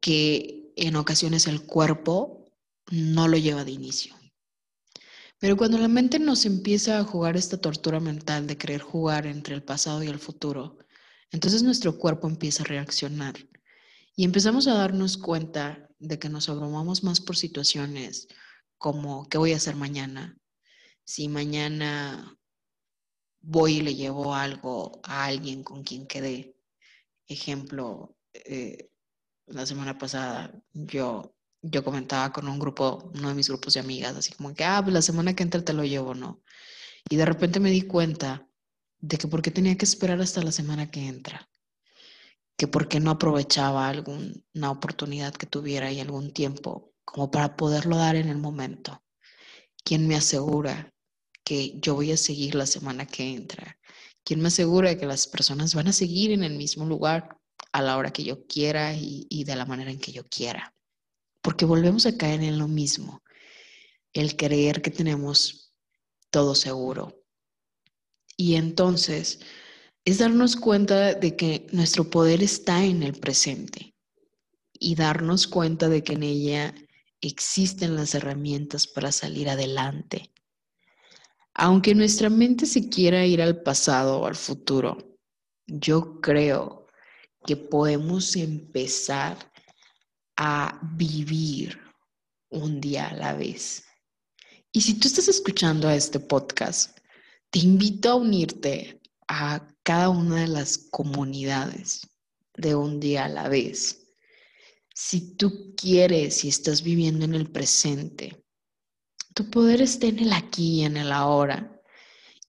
que 0.00 0.72
en 0.76 0.96
ocasiones 0.96 1.46
el 1.46 1.62
cuerpo 1.66 2.50
no 2.90 3.28
lo 3.28 3.36
lleva 3.36 3.64
de 3.64 3.72
inicio. 3.72 4.14
Pero 5.38 5.56
cuando 5.56 5.76
la 5.78 5.88
mente 5.88 6.18
nos 6.18 6.46
empieza 6.46 6.98
a 6.98 7.04
jugar 7.04 7.36
esta 7.36 7.60
tortura 7.60 7.98
mental 8.00 8.46
de 8.46 8.56
querer 8.56 8.80
jugar 8.80 9.26
entre 9.26 9.54
el 9.54 9.64
pasado 9.64 10.02
y 10.02 10.06
el 10.06 10.20
futuro, 10.20 10.78
entonces 11.32 11.62
nuestro 11.62 11.98
cuerpo 11.98 12.28
empieza 12.28 12.62
a 12.62 12.66
reaccionar 12.66 13.34
y 14.14 14.24
empezamos 14.24 14.68
a 14.68 14.74
darnos 14.74 15.18
cuenta 15.18 15.88
de 15.98 16.18
que 16.20 16.28
nos 16.28 16.48
abrumamos 16.48 17.02
más 17.02 17.20
por 17.20 17.36
situaciones 17.36 18.28
como 18.78 19.28
¿qué 19.28 19.38
voy 19.38 19.52
a 19.52 19.56
hacer 19.56 19.74
mañana? 19.74 20.38
Si 21.04 21.28
mañana 21.28 22.38
voy 23.46 23.76
y 23.76 23.80
le 23.82 23.94
llevo 23.94 24.34
algo 24.34 25.00
a 25.04 25.26
alguien 25.26 25.62
con 25.62 25.82
quien 25.84 26.06
quedé. 26.06 26.56
Ejemplo, 27.26 28.16
eh, 28.32 28.90
la 29.46 29.66
semana 29.66 29.98
pasada 29.98 30.52
yo, 30.72 31.34
yo 31.62 31.84
comentaba 31.84 32.32
con 32.32 32.48
un 32.48 32.58
grupo, 32.58 33.10
uno 33.14 33.28
de 33.28 33.34
mis 33.34 33.48
grupos 33.48 33.74
de 33.74 33.80
amigas, 33.80 34.16
así 34.16 34.32
como 34.32 34.54
que, 34.54 34.64
ah, 34.64 34.80
pues 34.82 34.94
la 34.94 35.02
semana 35.02 35.34
que 35.34 35.42
entra 35.42 35.64
te 35.64 35.72
lo 35.72 35.84
llevo, 35.84 36.14
¿no? 36.14 36.42
Y 37.08 37.16
de 37.16 37.24
repente 37.26 37.60
me 37.60 37.70
di 37.70 37.82
cuenta 37.82 38.48
de 38.98 39.18
que 39.18 39.28
por 39.28 39.42
qué 39.42 39.50
tenía 39.50 39.76
que 39.76 39.84
esperar 39.84 40.20
hasta 40.20 40.42
la 40.42 40.52
semana 40.52 40.90
que 40.90 41.06
entra, 41.06 41.48
que 42.56 42.66
por 42.68 42.88
qué 42.88 43.00
no 43.00 43.10
aprovechaba 43.10 43.88
alguna 43.88 44.70
oportunidad 44.70 45.34
que 45.34 45.46
tuviera 45.46 45.92
y 45.92 46.00
algún 46.00 46.32
tiempo 46.32 46.94
como 47.04 47.30
para 47.30 47.56
poderlo 47.56 47.96
dar 47.96 48.16
en 48.16 48.28
el 48.28 48.38
momento. 48.38 49.02
¿Quién 49.84 50.08
me 50.08 50.16
asegura 50.16 50.93
que 51.44 51.78
yo 51.80 51.94
voy 51.94 52.12
a 52.12 52.16
seguir 52.16 52.54
la 52.54 52.66
semana 52.66 53.06
que 53.06 53.34
entra? 53.34 53.78
¿Quién 54.24 54.40
me 54.40 54.48
asegura 54.48 54.96
que 54.98 55.06
las 55.06 55.26
personas 55.26 55.74
van 55.74 55.88
a 55.88 55.92
seguir 55.92 56.32
en 56.32 56.44
el 56.44 56.54
mismo 56.56 56.86
lugar 56.86 57.36
a 57.72 57.82
la 57.82 57.96
hora 57.96 58.12
que 58.12 58.24
yo 58.24 58.46
quiera 58.46 58.94
y, 58.94 59.26
y 59.28 59.44
de 59.44 59.56
la 59.56 59.66
manera 59.66 59.90
en 59.90 60.00
que 60.00 60.12
yo 60.12 60.24
quiera? 60.24 60.74
Porque 61.42 61.64
volvemos 61.64 62.06
a 62.06 62.16
caer 62.16 62.42
en 62.42 62.58
lo 62.58 62.68
mismo, 62.68 63.22
el 64.12 64.36
creer 64.36 64.80
que 64.80 64.90
tenemos 64.90 65.74
todo 66.30 66.54
seguro, 66.54 67.24
y 68.36 68.56
entonces 68.56 69.40
es 70.04 70.18
darnos 70.18 70.56
cuenta 70.56 71.14
de 71.14 71.36
que 71.36 71.66
nuestro 71.72 72.10
poder 72.10 72.42
está 72.42 72.84
en 72.84 73.02
el 73.02 73.14
presente 73.14 73.94
y 74.72 74.96
darnos 74.96 75.46
cuenta 75.46 75.88
de 75.88 76.02
que 76.02 76.14
en 76.14 76.24
ella 76.24 76.74
existen 77.20 77.94
las 77.94 78.14
herramientas 78.14 78.86
para 78.86 79.12
salir 79.12 79.48
adelante. 79.48 80.33
Aunque 81.54 81.94
nuestra 81.94 82.28
mente 82.28 82.66
se 82.66 82.88
quiera 82.88 83.24
ir 83.24 83.40
al 83.40 83.62
pasado 83.62 84.20
o 84.20 84.26
al 84.26 84.34
futuro, 84.34 85.16
yo 85.66 86.20
creo 86.20 86.88
que 87.46 87.56
podemos 87.56 88.34
empezar 88.34 89.38
a 90.36 90.80
vivir 90.96 91.78
un 92.50 92.80
día 92.80 93.08
a 93.08 93.14
la 93.14 93.34
vez. 93.34 93.84
Y 94.72 94.80
si 94.80 94.94
tú 94.98 95.06
estás 95.06 95.28
escuchando 95.28 95.86
a 95.86 95.94
este 95.94 96.18
podcast, 96.18 96.98
te 97.50 97.60
invito 97.60 98.10
a 98.10 98.14
unirte 98.16 99.00
a 99.28 99.68
cada 99.84 100.08
una 100.08 100.40
de 100.40 100.48
las 100.48 100.76
comunidades 100.90 102.00
de 102.56 102.74
un 102.74 102.98
día 102.98 103.26
a 103.26 103.28
la 103.28 103.48
vez. 103.48 104.08
Si 104.92 105.36
tú 105.36 105.74
quieres 105.76 106.44
y 106.44 106.48
estás 106.48 106.82
viviendo 106.82 107.24
en 107.24 107.34
el 107.34 107.50
presente, 107.50 108.43
tu 109.34 109.50
poder 109.50 109.82
está 109.82 110.06
en 110.06 110.20
el 110.20 110.32
aquí 110.32 110.80
y 110.80 110.84
en 110.84 110.96
el 110.96 111.12
ahora 111.12 111.82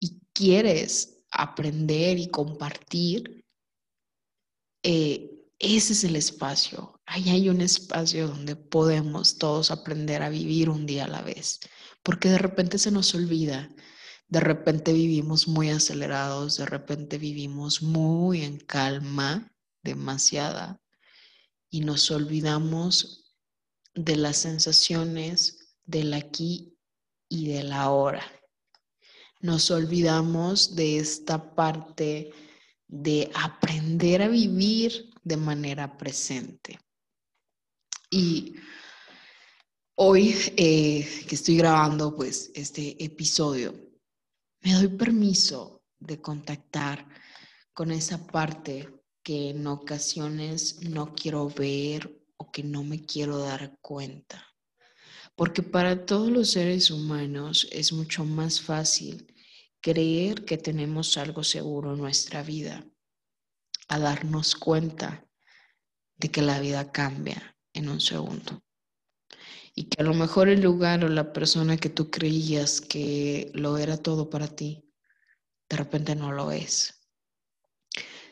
y 0.00 0.20
quieres 0.32 1.24
aprender 1.30 2.18
y 2.18 2.28
compartir, 2.28 3.44
eh, 4.82 5.32
ese 5.58 5.92
es 5.94 6.04
el 6.04 6.16
espacio. 6.16 7.00
Ahí 7.06 7.28
hay 7.30 7.48
un 7.48 7.60
espacio 7.60 8.28
donde 8.28 8.56
podemos 8.56 9.38
todos 9.38 9.70
aprender 9.70 10.22
a 10.22 10.28
vivir 10.28 10.70
un 10.70 10.86
día 10.86 11.04
a 11.04 11.08
la 11.08 11.22
vez, 11.22 11.60
porque 12.02 12.28
de 12.28 12.38
repente 12.38 12.78
se 12.78 12.90
nos 12.90 13.14
olvida, 13.14 13.68
de 14.28 14.40
repente 14.40 14.92
vivimos 14.92 15.48
muy 15.48 15.70
acelerados, 15.70 16.56
de 16.56 16.66
repente 16.66 17.18
vivimos 17.18 17.82
muy 17.82 18.42
en 18.42 18.58
calma, 18.58 19.52
demasiada, 19.82 20.80
y 21.68 21.80
nos 21.80 22.10
olvidamos 22.10 23.34
de 23.94 24.16
las 24.16 24.36
sensaciones 24.36 25.74
del 25.84 26.14
aquí 26.14 26.75
y 27.28 27.48
del 27.48 27.72
ahora. 27.72 28.24
Nos 29.40 29.70
olvidamos 29.70 30.74
de 30.74 30.98
esta 30.98 31.54
parte 31.54 32.30
de 32.88 33.30
aprender 33.34 34.22
a 34.22 34.28
vivir 34.28 35.10
de 35.22 35.36
manera 35.36 35.96
presente. 35.96 36.78
Y 38.10 38.54
hoy 39.96 40.34
eh, 40.56 41.24
que 41.28 41.34
estoy 41.34 41.56
grabando 41.56 42.14
pues 42.14 42.50
este 42.54 43.02
episodio, 43.04 43.74
me 44.60 44.72
doy 44.74 44.88
permiso 44.88 45.82
de 45.98 46.20
contactar 46.20 47.06
con 47.72 47.90
esa 47.90 48.26
parte 48.26 48.88
que 49.22 49.50
en 49.50 49.66
ocasiones 49.66 50.82
no 50.88 51.14
quiero 51.14 51.48
ver 51.48 52.24
o 52.36 52.50
que 52.52 52.62
no 52.62 52.84
me 52.84 53.04
quiero 53.04 53.38
dar 53.38 53.78
cuenta. 53.80 54.45
Porque 55.36 55.62
para 55.62 56.06
todos 56.06 56.30
los 56.30 56.50
seres 56.50 56.90
humanos 56.90 57.68
es 57.70 57.92
mucho 57.92 58.24
más 58.24 58.62
fácil 58.62 59.34
creer 59.82 60.46
que 60.46 60.56
tenemos 60.56 61.18
algo 61.18 61.44
seguro 61.44 61.92
en 61.92 61.98
nuestra 61.98 62.42
vida 62.42 62.84
a 63.88 63.98
darnos 63.98 64.56
cuenta 64.56 65.28
de 66.16 66.30
que 66.30 66.40
la 66.40 66.58
vida 66.58 66.90
cambia 66.90 67.54
en 67.74 67.90
un 67.90 68.00
segundo. 68.00 68.64
Y 69.74 69.84
que 69.84 70.00
a 70.00 70.04
lo 70.04 70.14
mejor 70.14 70.48
el 70.48 70.62
lugar 70.62 71.04
o 71.04 71.08
la 71.10 71.34
persona 71.34 71.76
que 71.76 71.90
tú 71.90 72.10
creías 72.10 72.80
que 72.80 73.50
lo 73.52 73.76
era 73.76 73.98
todo 73.98 74.30
para 74.30 74.48
ti, 74.48 74.90
de 75.68 75.76
repente 75.76 76.16
no 76.16 76.32
lo 76.32 76.50
es. 76.50 76.94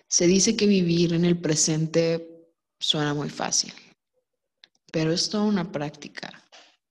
Se 0.08 0.26
dice 0.26 0.56
que 0.56 0.66
vivir 0.66 1.12
en 1.12 1.26
el 1.26 1.38
presente 1.38 2.48
suena 2.80 3.12
muy 3.12 3.28
fácil, 3.28 3.74
pero 4.90 5.12
es 5.12 5.28
toda 5.28 5.44
una 5.44 5.70
práctica 5.70 6.43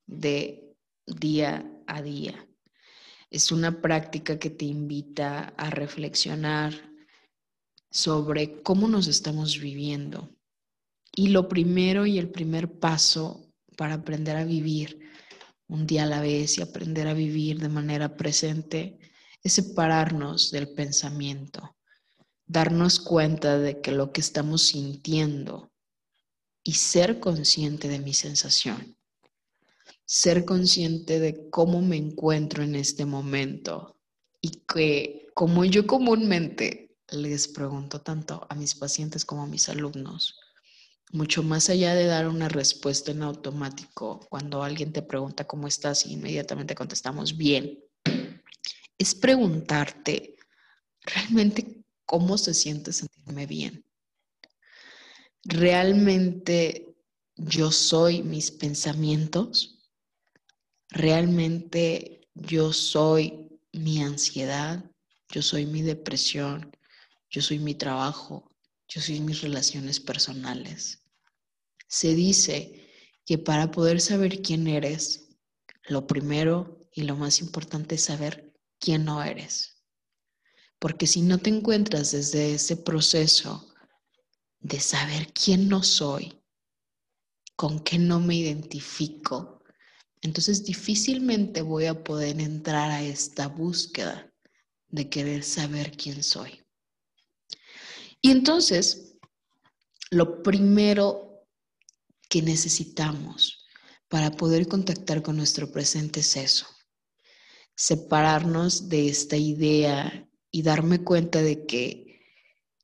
de 0.06 0.76
día 1.06 1.70
a 1.88 2.02
día. 2.02 2.48
Es 3.30 3.52
una 3.52 3.82
práctica 3.82 4.38
que 4.38 4.50
te 4.50 4.66
invita 4.66 5.54
a 5.58 5.70
reflexionar 5.70 6.74
sobre 7.90 8.62
cómo 8.62 8.88
nos 8.88 9.08
estamos 9.08 9.60
viviendo, 9.60 10.30
y 11.16 11.30
lo 11.30 11.48
primero 11.48 12.06
y 12.06 12.18
el 12.18 12.30
primer 12.30 12.80
paso 12.80 13.52
para 13.78 13.96
aprender 13.96 14.36
a 14.36 14.46
vivir 14.46 15.00
un 15.68 15.86
día 15.86 16.04
a 16.04 16.08
la 16.08 16.22
vez 16.22 16.58
y 16.58 16.62
aprender 16.62 17.08
a 17.08 17.14
vivir 17.14 17.60
de 17.60 17.70
manera 17.70 18.16
presente 18.18 19.00
es 19.44 19.54
separarnos 19.54 20.52
del 20.52 20.70
pensamiento, 20.74 21.76
darnos 22.46 23.00
cuenta 23.00 23.58
de 23.58 23.82
que 23.82 23.92
lo 23.92 24.12
que 24.12 24.22
estamos 24.22 24.64
sintiendo 24.64 25.72
y 26.64 26.74
ser 26.74 27.20
consciente 27.20 27.88
de 27.90 28.00
mi 28.00 28.14
sensación, 28.14 28.98
ser 30.14 30.46
consciente 30.46 31.20
de 31.20 31.50
cómo 31.50 31.82
me 31.82 31.98
encuentro 31.98 32.62
en 32.62 32.76
este 32.76 33.04
momento 33.04 33.98
y 34.42 34.62
que 34.72 35.32
como 35.34 35.66
yo 35.66 35.88
comúnmente 35.88 36.96
les 37.10 37.48
pregunto 37.48 38.00
tanto 38.00 38.46
a 38.48 38.54
mis 38.54 38.76
pacientes 38.76 39.26
como 39.26 39.42
a 39.42 39.48
mis 39.48 39.70
alumnos, 39.70 40.40
mucho 41.12 41.42
más 41.42 41.68
allá 41.72 41.96
de 41.96 42.06
dar 42.06 42.28
una 42.28 42.48
respuesta 42.48 43.10
en 43.10 43.24
automático 43.24 44.20
cuando 44.30 44.62
alguien 44.62 44.94
te 44.94 45.02
pregunta 45.02 45.48
cómo 45.48 45.68
estás 45.68 46.06
y 46.06 46.14
inmediatamente 46.14 46.76
contestamos 46.76 47.36
bien, 47.36 47.80
es 49.00 49.16
preguntarte 49.16 50.36
realmente 51.02 51.84
cómo 52.06 52.38
se 52.38 52.54
siente 52.54 52.94
sentirme 52.94 53.48
bien. 53.48 53.84
¿Realmente 55.44 56.96
yo 57.36 57.72
soy 57.72 58.22
mis 58.22 58.52
pensamientos? 58.52 59.73
¿Realmente 60.94 62.30
yo 62.36 62.72
soy 62.72 63.60
mi 63.72 64.04
ansiedad? 64.04 64.86
¿Yo 65.28 65.42
soy 65.42 65.66
mi 65.66 65.82
depresión? 65.82 66.72
¿Yo 67.32 67.42
soy 67.42 67.58
mi 67.58 67.74
trabajo? 67.74 68.48
¿Yo 68.88 69.02
soy 69.02 69.20
mis 69.20 69.42
relaciones 69.42 70.00
personales? 70.00 71.04
Se 71.88 72.14
dice 72.14 72.88
que 73.26 73.40
para 73.40 73.72
poder 73.72 74.02
saber 74.02 74.44
quién 74.44 74.68
eres, 74.68 75.30
lo 75.86 76.06
primero 76.06 76.88
y 76.92 77.02
lo 77.02 77.16
más 77.16 77.40
importante 77.40 77.96
es 77.96 78.04
saber 78.04 78.54
quién 78.78 79.04
no 79.04 79.24
eres. 79.24 79.84
Porque 80.78 81.08
si 81.08 81.24
no 81.24 81.40
te 81.40 81.50
encuentras 81.50 82.12
desde 82.12 82.54
ese 82.54 82.78
proceso 82.78 83.74
de 84.60 84.80
saber 84.80 85.34
quién 85.34 85.70
no 85.70 85.82
soy, 85.82 86.40
con 87.56 87.80
qué 87.80 87.98
no 87.98 88.20
me 88.20 88.36
identifico, 88.36 89.63
entonces 90.24 90.64
difícilmente 90.64 91.62
voy 91.62 91.86
a 91.86 92.04
poder 92.04 92.40
entrar 92.40 92.90
a 92.90 93.04
esta 93.04 93.48
búsqueda 93.48 94.34
de 94.88 95.10
querer 95.10 95.44
saber 95.44 95.96
quién 95.98 96.24
soy. 96.24 96.64
Y 98.22 98.32
entonces, 98.32 99.18
lo 100.12 100.42
primero 100.42 101.46
que 102.30 102.42
necesitamos 102.42 103.68
para 104.08 104.32
poder 104.32 104.68
contactar 104.68 105.22
con 105.22 105.36
nuestro 105.36 105.72
presente 105.72 106.22
es 106.22 106.38
eso, 106.38 106.68
separarnos 107.76 108.88
de 108.88 109.10
esta 109.10 109.36
idea 109.36 110.30
y 110.52 110.62
darme 110.62 111.04
cuenta 111.04 111.42
de 111.42 111.66
que 111.66 112.22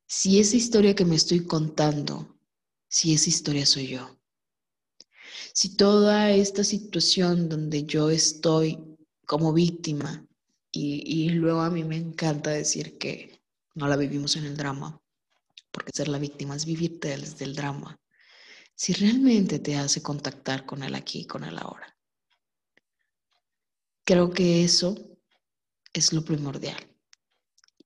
si 0.08 0.40
esa 0.40 0.58
historia 0.58 0.96
que 0.96 1.06
me 1.06 1.16
estoy 1.16 1.46
contando, 1.46 2.38
si 2.90 3.14
esa 3.14 3.30
historia 3.30 3.66
soy 3.66 3.88
yo, 3.88 4.19
si 5.54 5.76
toda 5.76 6.32
esta 6.32 6.64
situación 6.64 7.50
donde 7.50 7.84
yo 7.84 8.10
estoy 8.10 8.80
como 9.26 9.54
víctima, 9.54 10.26
y, 10.72 11.30
luego 11.30 11.62
a 11.62 11.70
mí 11.72 11.84
me 11.84 11.98
encanta 11.98 12.52
decir 12.52 12.98
que 13.00 13.42
no 13.74 13.88
la 13.88 13.98
vivimos 13.98 14.36
en 14.36 14.46
el 14.46 14.56
drama, 14.56 15.02
porque 15.72 15.92
ser 15.94 16.08
la 16.08 16.20
víctima 16.20 16.56
es 16.56 16.66
vivirte 16.66 17.18
desde 17.18 17.46
el 17.46 17.56
drama 17.56 18.00
si 18.80 18.94
realmente 18.94 19.60
te 19.60 19.76
hace 19.76 20.02
contactar 20.02 20.66
con 20.66 20.84
el 20.84 20.96
aquí 20.96 21.20
y 21.20 21.26
con 21.26 21.44
el 21.44 21.58
ahora. 21.58 21.98
Creo 24.06 24.32
que 24.32 24.64
eso 24.64 24.96
es 25.92 26.14
lo 26.14 26.24
primordial. 26.24 26.78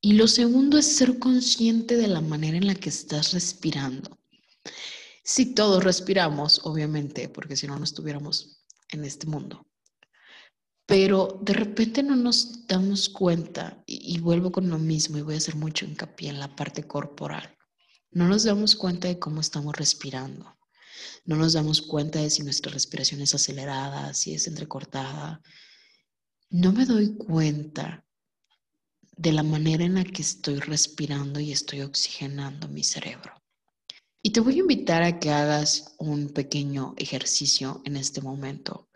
Y 0.01 0.13
lo 0.13 0.27
segundo 0.27 0.77
es 0.77 0.95
ser 0.95 1.17
consciente 1.17 1.98
de 1.98 2.07
la 2.07 2.22
manera 2.22 2.57
en 2.57 2.67
la 2.67 2.75
que 2.75 2.89
estás 2.89 3.33
respirando. 3.33 4.19
Si 5.24 5.53
todos 5.53 5.84
respiramos, 5.84 6.62
obviamente, 6.65 7.30
porque 7.30 7.56
si 7.56 7.65
no, 7.65 7.77
no 7.77 7.86
estuviéramos 7.86 8.63
en 8.89 9.06
este 9.06 9.25
mundo. 9.25 9.65
Pero 10.86 11.39
de 11.42 11.53
repente 11.53 12.03
no 12.03 12.18
nos 12.18 12.68
damos 12.68 13.08
cuenta, 13.08 13.82
y, 13.86 14.20
vuelvo 14.20 14.51
con 14.51 14.70
lo 14.70 14.77
mismo, 14.77 15.18
y 15.18 15.22
voy 15.22 15.36
a 15.36 15.38
hacer 15.38 15.56
mucho 15.56 15.86
hincapié 15.86 16.30
en 16.30 16.39
la 16.39 16.53
parte 16.53 16.84
corporal. 16.86 17.58
No 18.12 18.27
nos 18.27 18.44
damos 18.44 18.75
cuenta 18.75 19.08
de 19.08 19.18
cómo 19.18 19.39
estamos 19.39 19.75
respirando. 19.75 20.58
No 21.25 21.38
nos 21.38 21.53
damos 21.53 21.82
cuenta 21.82 22.20
de 22.20 22.30
si 22.30 22.44
nuestra 22.44 22.72
respiración 22.72 23.22
es 23.22 23.34
acelerada, 23.34 24.13
si 24.13 24.34
es 24.34 24.46
entrecortada. 24.48 25.42
No 26.50 26.74
me 26.74 26.86
doy 26.86 27.15
cuenta 27.15 28.06
de 29.15 29.32
la 29.32 29.44
manera 29.44 29.86
en 29.86 29.96
la 29.96 30.03
que 30.03 30.22
estoy 30.22 30.60
respirando 30.60 31.39
y 31.39 31.51
estoy 31.51 31.82
oxigenando 31.82 32.68
mi 32.68 32.84
cerebro. 32.84 33.42
Y 34.25 34.32
te 34.32 34.39
voy 34.39 34.56
a 34.56 34.60
invitar 34.60 35.03
a 35.03 35.20
que 35.20 35.32
hagas 35.32 35.96
un 35.98 36.30
pequeño 36.30 36.94
ejercicio 36.96 37.82
en 37.84 37.98
este 37.98 38.22
momento 38.22 38.89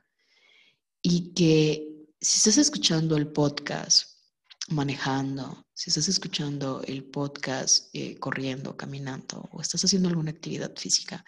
y 1.02 1.34
que 1.34 2.08
si 2.22 2.38
estás 2.38 2.58
escuchando 2.58 3.18
el 3.18 3.28
podcast 3.28 4.22
manejando, 4.70 5.68
si 5.74 5.90
estás 5.90 6.08
escuchando 6.08 6.82
el 6.88 7.04
podcast 7.04 7.94
eh, 7.94 8.18
corriendo, 8.18 8.78
caminando 8.78 9.50
o 9.52 9.60
estás 9.60 9.84
haciendo 9.84 10.08
alguna 10.08 10.32
actividad 10.32 10.74
física, 10.78 11.26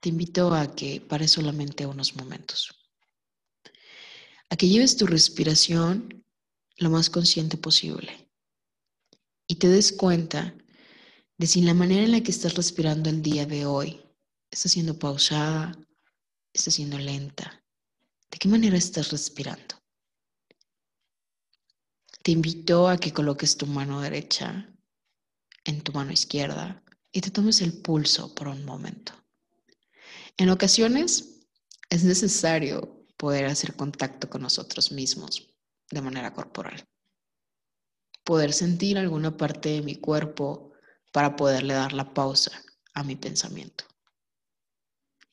te 0.00 0.08
invito 0.08 0.52
a 0.52 0.74
que 0.74 1.00
pares 1.00 1.30
solamente 1.30 1.86
unos 1.86 2.16
momentos. 2.16 2.68
A 4.50 4.56
que 4.56 4.68
lleves 4.68 4.96
tu 4.96 5.06
respiración 5.06 6.24
lo 6.78 6.90
más 6.90 7.10
consciente 7.10 7.56
posible 7.56 8.28
y 9.46 9.54
te 9.54 9.68
des 9.68 9.92
cuenta 9.92 10.56
de 11.42 11.48
si 11.48 11.60
la 11.60 11.74
manera 11.74 12.04
en 12.04 12.12
la 12.12 12.20
que 12.20 12.30
estás 12.30 12.54
respirando 12.54 13.10
el 13.10 13.20
día 13.20 13.46
de 13.46 13.66
hoy 13.66 14.00
está 14.48 14.68
siendo 14.68 14.96
pausada, 14.96 15.76
está 16.52 16.70
siendo 16.70 16.96
lenta. 16.98 17.64
¿De 18.30 18.38
qué 18.38 18.46
manera 18.46 18.76
estás 18.76 19.10
respirando? 19.10 19.74
Te 22.22 22.30
invito 22.30 22.88
a 22.88 22.96
que 22.96 23.12
coloques 23.12 23.56
tu 23.56 23.66
mano 23.66 24.00
derecha 24.00 24.72
en 25.64 25.80
tu 25.80 25.90
mano 25.90 26.12
izquierda 26.12 26.80
y 27.10 27.20
te 27.20 27.32
tomes 27.32 27.60
el 27.60 27.72
pulso 27.72 28.32
por 28.36 28.46
un 28.46 28.64
momento. 28.64 29.12
En 30.36 30.48
ocasiones 30.48 31.40
es 31.90 32.04
necesario 32.04 33.04
poder 33.16 33.46
hacer 33.46 33.74
contacto 33.74 34.30
con 34.30 34.42
nosotros 34.42 34.92
mismos 34.92 35.52
de 35.90 36.02
manera 36.02 36.32
corporal. 36.32 36.88
Poder 38.22 38.52
sentir 38.52 38.96
alguna 38.96 39.36
parte 39.36 39.70
de 39.70 39.82
mi 39.82 39.96
cuerpo 39.96 40.71
para 41.12 41.36
poderle 41.36 41.74
dar 41.74 41.92
la 41.92 42.12
pausa 42.12 42.50
a 42.94 43.02
mi 43.04 43.16
pensamiento. 43.16 43.84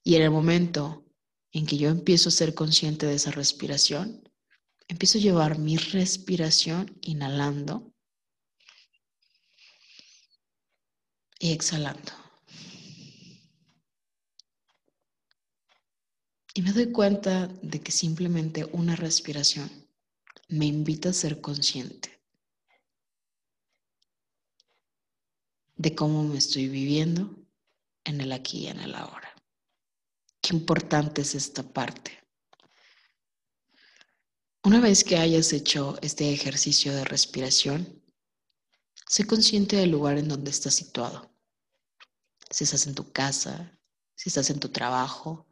Y 0.03 0.15
en 0.15 0.23
el 0.23 0.31
momento 0.31 1.05
en 1.51 1.65
que 1.65 1.77
yo 1.77 1.89
empiezo 1.89 2.29
a 2.29 2.33
ser 2.33 2.53
consciente 2.53 3.05
de 3.05 3.15
esa 3.15 3.31
respiración, 3.31 4.29
empiezo 4.87 5.17
a 5.17 5.21
llevar 5.21 5.57
mi 5.57 5.77
respiración 5.77 6.97
inhalando 7.01 7.93
y 11.39 11.51
exhalando. 11.53 12.11
Y 16.53 16.61
me 16.61 16.73
doy 16.73 16.91
cuenta 16.91 17.47
de 17.61 17.79
que 17.79 17.91
simplemente 17.91 18.65
una 18.73 18.95
respiración 18.95 19.69
me 20.49 20.65
invita 20.65 21.09
a 21.09 21.13
ser 21.13 21.39
consciente 21.39 22.08
de 25.79 25.95
cómo 25.95 26.23
me 26.23 26.37
estoy 26.37 26.67
viviendo 26.67 27.33
en 28.03 28.19
el 28.19 28.33
aquí 28.33 28.65
y 28.65 28.67
en 28.67 28.81
el 28.81 28.93
ahora. 28.95 29.33
Qué 30.41 30.53
importante 30.53 31.21
es 31.21 31.35
esta 31.35 31.63
parte. 31.63 32.19
Una 34.61 34.81
vez 34.81 35.05
que 35.05 35.15
hayas 35.15 35.53
hecho 35.53 35.97
este 36.01 36.33
ejercicio 36.33 36.93
de 36.93 37.05
respiración, 37.05 38.03
sé 39.07 39.25
consciente 39.25 39.77
del 39.77 39.91
lugar 39.91 40.17
en 40.17 40.27
donde 40.27 40.51
estás 40.51 40.73
situado. 40.73 41.31
Si 42.51 42.65
estás 42.65 42.85
en 42.85 42.93
tu 42.93 43.13
casa, 43.13 43.79
si 44.15 44.27
estás 44.27 44.49
en 44.49 44.59
tu 44.59 44.67
trabajo, 44.67 45.47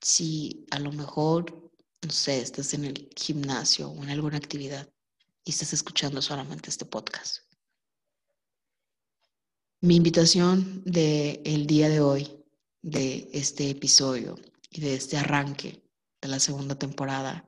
si 0.00 0.66
a 0.70 0.78
lo 0.78 0.92
mejor, 0.92 1.72
no 2.02 2.12
sé, 2.12 2.40
estás 2.40 2.74
en 2.74 2.84
el 2.84 3.10
gimnasio 3.16 3.88
o 3.88 4.04
en 4.04 4.10
alguna 4.10 4.36
actividad 4.36 4.88
y 5.42 5.50
estás 5.50 5.72
escuchando 5.72 6.22
solamente 6.22 6.70
este 6.70 6.84
podcast. 6.84 7.45
Mi 9.82 9.96
invitación 9.96 10.82
del 10.86 11.42
el 11.44 11.66
día 11.66 11.90
de 11.90 12.00
hoy, 12.00 12.42
de 12.80 13.28
este 13.34 13.68
episodio 13.68 14.36
y 14.70 14.80
de 14.80 14.94
este 14.94 15.18
arranque 15.18 15.82
de 16.22 16.28
la 16.28 16.40
segunda 16.40 16.78
temporada, 16.78 17.46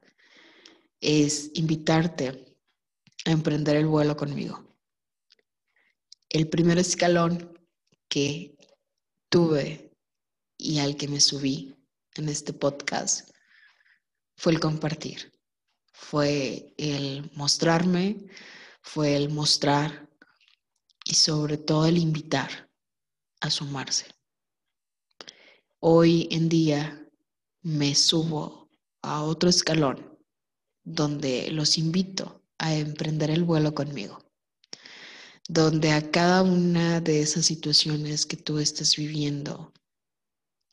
es 1.00 1.50
invitarte 1.54 2.54
a 3.25 3.30
emprender 3.30 3.76
el 3.76 3.86
vuelo 3.86 4.14
conmigo. 4.14 4.76
El 6.28 6.50
primer 6.50 6.78
escalón 6.78 7.58
que 8.10 8.58
tuve 9.30 9.97
y 10.58 10.80
al 10.80 10.99
que 10.99 11.08
me 11.08 11.21
subí 11.21 11.75
en 12.17 12.28
este 12.28 12.52
podcast 12.52 13.30
fue 14.36 14.52
el 14.52 14.60
compartir, 14.60 15.32
fue 15.95 16.75
el 16.76 17.30
mostrarme, 17.34 18.26
fue 18.82 19.17
el 19.17 19.30
mostrar 19.30 20.07
y 21.08 21.14
sobre 21.14 21.56
todo 21.56 21.86
el 21.86 21.97
invitar 21.97 22.71
a 23.40 23.50
sumarse. 23.50 24.06
Hoy 25.80 26.28
en 26.30 26.50
día 26.50 27.08
me 27.62 27.94
subo 27.94 28.68
a 29.00 29.23
otro 29.23 29.49
escalón 29.49 30.18
donde 30.84 31.50
los 31.50 31.78
invito 31.78 32.44
a 32.58 32.75
emprender 32.75 33.30
el 33.30 33.44
vuelo 33.44 33.75
conmigo, 33.75 34.18
donde 35.49 35.92
a 35.92 36.10
cada 36.10 36.42
una 36.42 37.00
de 37.00 37.23
esas 37.23 37.47
situaciones 37.47 38.26
que 38.26 38.36
tú 38.36 38.58
estás 38.58 38.97
viviendo, 38.97 39.73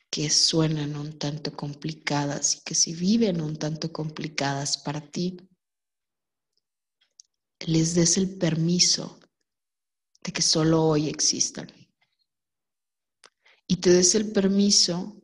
que 0.09 0.29
suenan 0.29 0.97
un 0.97 1.17
tanto 1.17 1.55
complicadas 1.55 2.57
y 2.57 2.61
que 2.61 2.75
si 2.75 2.93
viven 2.93 3.39
un 3.39 3.55
tanto 3.55 3.91
complicadas 3.93 4.77
para 4.77 4.99
ti, 4.99 5.37
les 7.65 7.95
des 7.95 8.17
el 8.17 8.37
permiso 8.37 9.19
que 10.35 10.41
solo 10.41 10.83
hoy 10.83 11.07
existan. 11.07 11.67
Y 13.65 13.77
te 13.77 13.89
des 13.89 14.13
el 14.15 14.31
permiso 14.31 15.15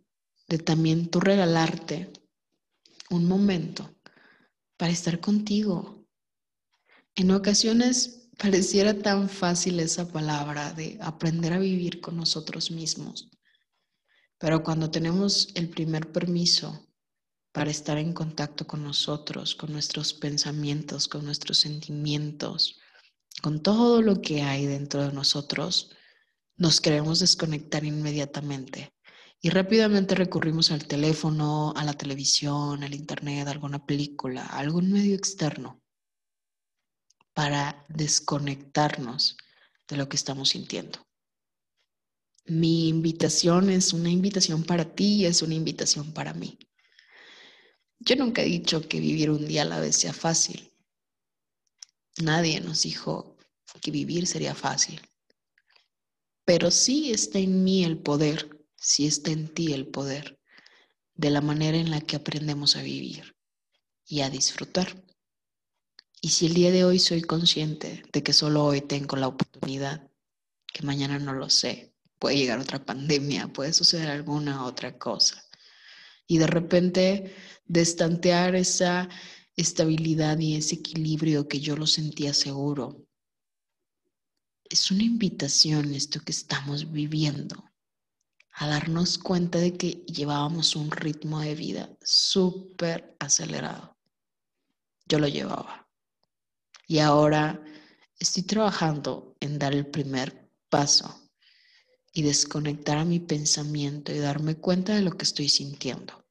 de 0.47 0.57
también 0.57 1.11
tú 1.11 1.19
regalarte 1.19 2.11
un 3.09 3.27
momento 3.27 3.93
para 4.77 4.93
estar 4.93 5.19
contigo. 5.19 6.07
En 7.13 7.29
ocasiones 7.31 8.29
pareciera 8.37 8.97
tan 8.97 9.29
fácil 9.29 9.81
esa 9.81 10.07
palabra 10.07 10.71
de 10.71 10.97
aprender 11.01 11.53
a 11.53 11.59
vivir 11.59 11.99
con 11.99 12.15
nosotros 12.15 12.71
mismos, 12.71 13.29
pero 14.39 14.63
cuando 14.63 14.89
tenemos 14.89 15.49
el 15.55 15.69
primer 15.69 16.11
permiso 16.11 16.87
para 17.51 17.69
estar 17.69 17.97
en 17.97 18.13
contacto 18.13 18.65
con 18.65 18.81
nosotros, 18.81 19.55
con 19.55 19.73
nuestros 19.73 20.13
pensamientos, 20.13 21.09
con 21.09 21.25
nuestros 21.25 21.57
sentimientos, 21.59 22.79
con 23.41 23.61
todo 23.61 24.01
lo 24.01 24.21
que 24.21 24.43
hay 24.43 24.65
dentro 24.65 25.05
de 25.05 25.13
nosotros, 25.13 25.91
nos 26.55 26.79
queremos 26.79 27.19
desconectar 27.19 27.83
inmediatamente 27.83 28.93
y 29.41 29.49
rápidamente 29.49 30.13
recurrimos 30.13 30.69
al 30.71 30.85
teléfono, 30.85 31.73
a 31.75 31.83
la 31.83 31.93
televisión, 31.93 32.83
al 32.83 32.93
internet, 32.93 33.47
a 33.47 33.51
alguna 33.51 33.85
película, 33.85 34.45
a 34.45 34.59
algún 34.59 34.91
medio 34.91 35.15
externo 35.15 35.81
para 37.33 37.85
desconectarnos 37.89 39.37
de 39.87 39.97
lo 39.97 40.07
que 40.07 40.17
estamos 40.17 40.49
sintiendo. 40.49 40.99
Mi 42.45 42.89
invitación 42.89 43.69
es 43.69 43.93
una 43.93 44.09
invitación 44.09 44.63
para 44.63 44.93
ti 44.93 45.21
y 45.21 45.25
es 45.25 45.41
una 45.41 45.55
invitación 45.55 46.13
para 46.13 46.33
mí. 46.33 46.59
Yo 47.99 48.15
nunca 48.15 48.41
he 48.41 48.45
dicho 48.45 48.87
que 48.87 48.99
vivir 48.99 49.29
un 49.29 49.47
día 49.47 49.61
a 49.63 49.65
la 49.65 49.79
vez 49.79 49.95
sea 49.95 50.13
fácil. 50.13 50.71
Nadie 52.21 52.59
nos 52.61 52.83
dijo 52.83 53.30
que 53.79 53.91
vivir 53.91 54.27
sería 54.27 54.55
fácil. 54.55 55.01
Pero 56.45 56.71
sí 56.71 57.11
está 57.11 57.39
en 57.39 57.63
mí 57.63 57.83
el 57.83 57.97
poder 57.97 58.49
si 58.81 59.05
está 59.05 59.31
en 59.31 59.47
ti 59.47 59.73
el 59.73 59.87
poder 59.87 60.39
de 61.13 61.29
la 61.29 61.41
manera 61.41 61.77
en 61.77 61.91
la 61.91 62.01
que 62.01 62.15
aprendemos 62.15 62.75
a 62.75 62.81
vivir 62.81 63.35
y 64.07 64.21
a 64.21 64.29
disfrutar. 64.29 65.03
Y 66.19 66.29
si 66.29 66.47
el 66.47 66.55
día 66.55 66.71
de 66.71 66.83
hoy 66.83 66.97
soy 66.97 67.21
consciente 67.21 68.03
de 68.11 68.23
que 68.23 68.33
solo 68.33 68.65
hoy 68.65 68.81
tengo 68.81 69.15
la 69.17 69.27
oportunidad, 69.27 70.09
que 70.65 70.83
mañana 70.83 71.19
no 71.19 71.33
lo 71.33 71.49
sé, 71.49 71.93
puede 72.17 72.37
llegar 72.37 72.59
otra 72.59 72.83
pandemia, 72.83 73.53
puede 73.53 73.71
suceder 73.71 74.09
alguna 74.09 74.65
otra 74.65 74.97
cosa. 74.97 75.43
Y 76.25 76.39
de 76.39 76.47
repente 76.47 77.35
destantear 77.65 78.55
esa 78.55 79.09
estabilidad 79.55 80.39
y 80.39 80.55
ese 80.55 80.75
equilibrio 80.75 81.47
que 81.47 81.59
yo 81.59 81.75
lo 81.75 81.85
sentía 81.85 82.33
seguro. 82.33 83.05
Es 84.71 84.89
una 84.89 85.03
invitación 85.03 85.93
esto 85.93 86.21
que 86.21 86.31
estamos 86.31 86.93
viviendo 86.93 87.61
a 88.53 88.67
darnos 88.67 89.17
cuenta 89.17 89.59
de 89.59 89.73
que 89.73 90.05
llevábamos 90.05 90.77
un 90.77 90.89
ritmo 90.91 91.41
de 91.41 91.55
vida 91.55 91.89
súper 92.01 93.17
acelerado. 93.19 93.97
Yo 95.07 95.19
lo 95.19 95.27
llevaba. 95.27 95.89
Y 96.87 96.99
ahora 96.99 97.61
estoy 98.17 98.43
trabajando 98.43 99.35
en 99.41 99.59
dar 99.59 99.73
el 99.73 99.87
primer 99.87 100.49
paso 100.69 101.29
y 102.13 102.21
desconectar 102.21 102.97
a 102.97 103.03
mi 103.03 103.19
pensamiento 103.19 104.13
y 104.13 104.19
darme 104.19 104.55
cuenta 104.55 104.95
de 104.95 105.01
lo 105.01 105.17
que 105.17 105.25
estoy 105.25 105.49
sintiendo. 105.49 106.25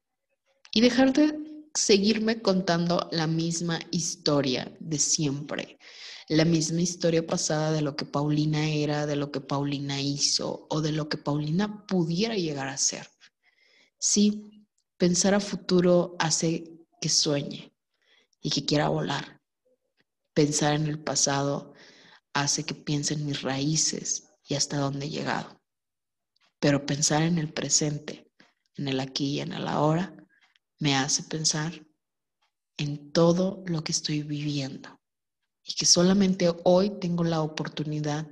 Y 0.71 0.81
dejar 0.81 1.13
de 1.13 1.67
seguirme 1.75 2.41
contando 2.41 3.07
la 3.11 3.27
misma 3.27 3.79
historia 3.91 4.75
de 4.79 4.97
siempre, 4.97 5.77
la 6.37 6.45
misma 6.45 6.79
historia 6.79 7.27
pasada 7.27 7.73
de 7.73 7.81
lo 7.81 7.97
que 7.97 8.05
Paulina 8.05 8.69
era, 8.69 9.05
de 9.05 9.17
lo 9.17 9.33
que 9.33 9.41
Paulina 9.41 9.99
hizo 9.99 10.65
o 10.69 10.79
de 10.79 10.93
lo 10.93 11.09
que 11.09 11.17
Paulina 11.17 11.85
pudiera 11.85 12.35
llegar 12.35 12.69
a 12.69 12.77
ser. 12.77 13.09
Sí, 13.97 14.65
pensar 14.95 15.33
a 15.33 15.41
futuro 15.41 16.15
hace 16.19 16.71
que 17.01 17.09
sueñe, 17.09 17.75
y 18.41 18.49
que 18.49 18.63
quiera 18.63 18.87
volar. 18.87 19.41
Pensar 20.33 20.73
en 20.73 20.87
el 20.87 21.03
pasado 21.03 21.73
hace 22.31 22.63
que 22.63 22.75
piense 22.75 23.13
en 23.13 23.25
mis 23.25 23.41
raíces 23.41 24.29
y 24.47 24.53
hasta 24.53 24.77
dónde 24.77 25.07
he 25.07 25.09
llegado. 25.09 25.61
Pero 26.61 26.85
pensar 26.85 27.23
en 27.23 27.39
el 27.39 27.51
presente, 27.51 28.31
en 28.77 28.87
el 28.87 29.01
aquí 29.01 29.31
y 29.31 29.41
en 29.41 29.51
el 29.51 29.67
ahora, 29.67 30.15
me 30.79 30.95
hace 30.95 31.23
pensar 31.23 31.85
en 32.77 33.11
todo 33.11 33.65
lo 33.67 33.83
que 33.83 33.91
estoy 33.91 34.23
viviendo 34.23 35.00
y 35.63 35.73
que 35.73 35.85
solamente 35.85 36.53
hoy 36.63 36.89
tengo 36.99 37.23
la 37.23 37.41
oportunidad 37.41 38.27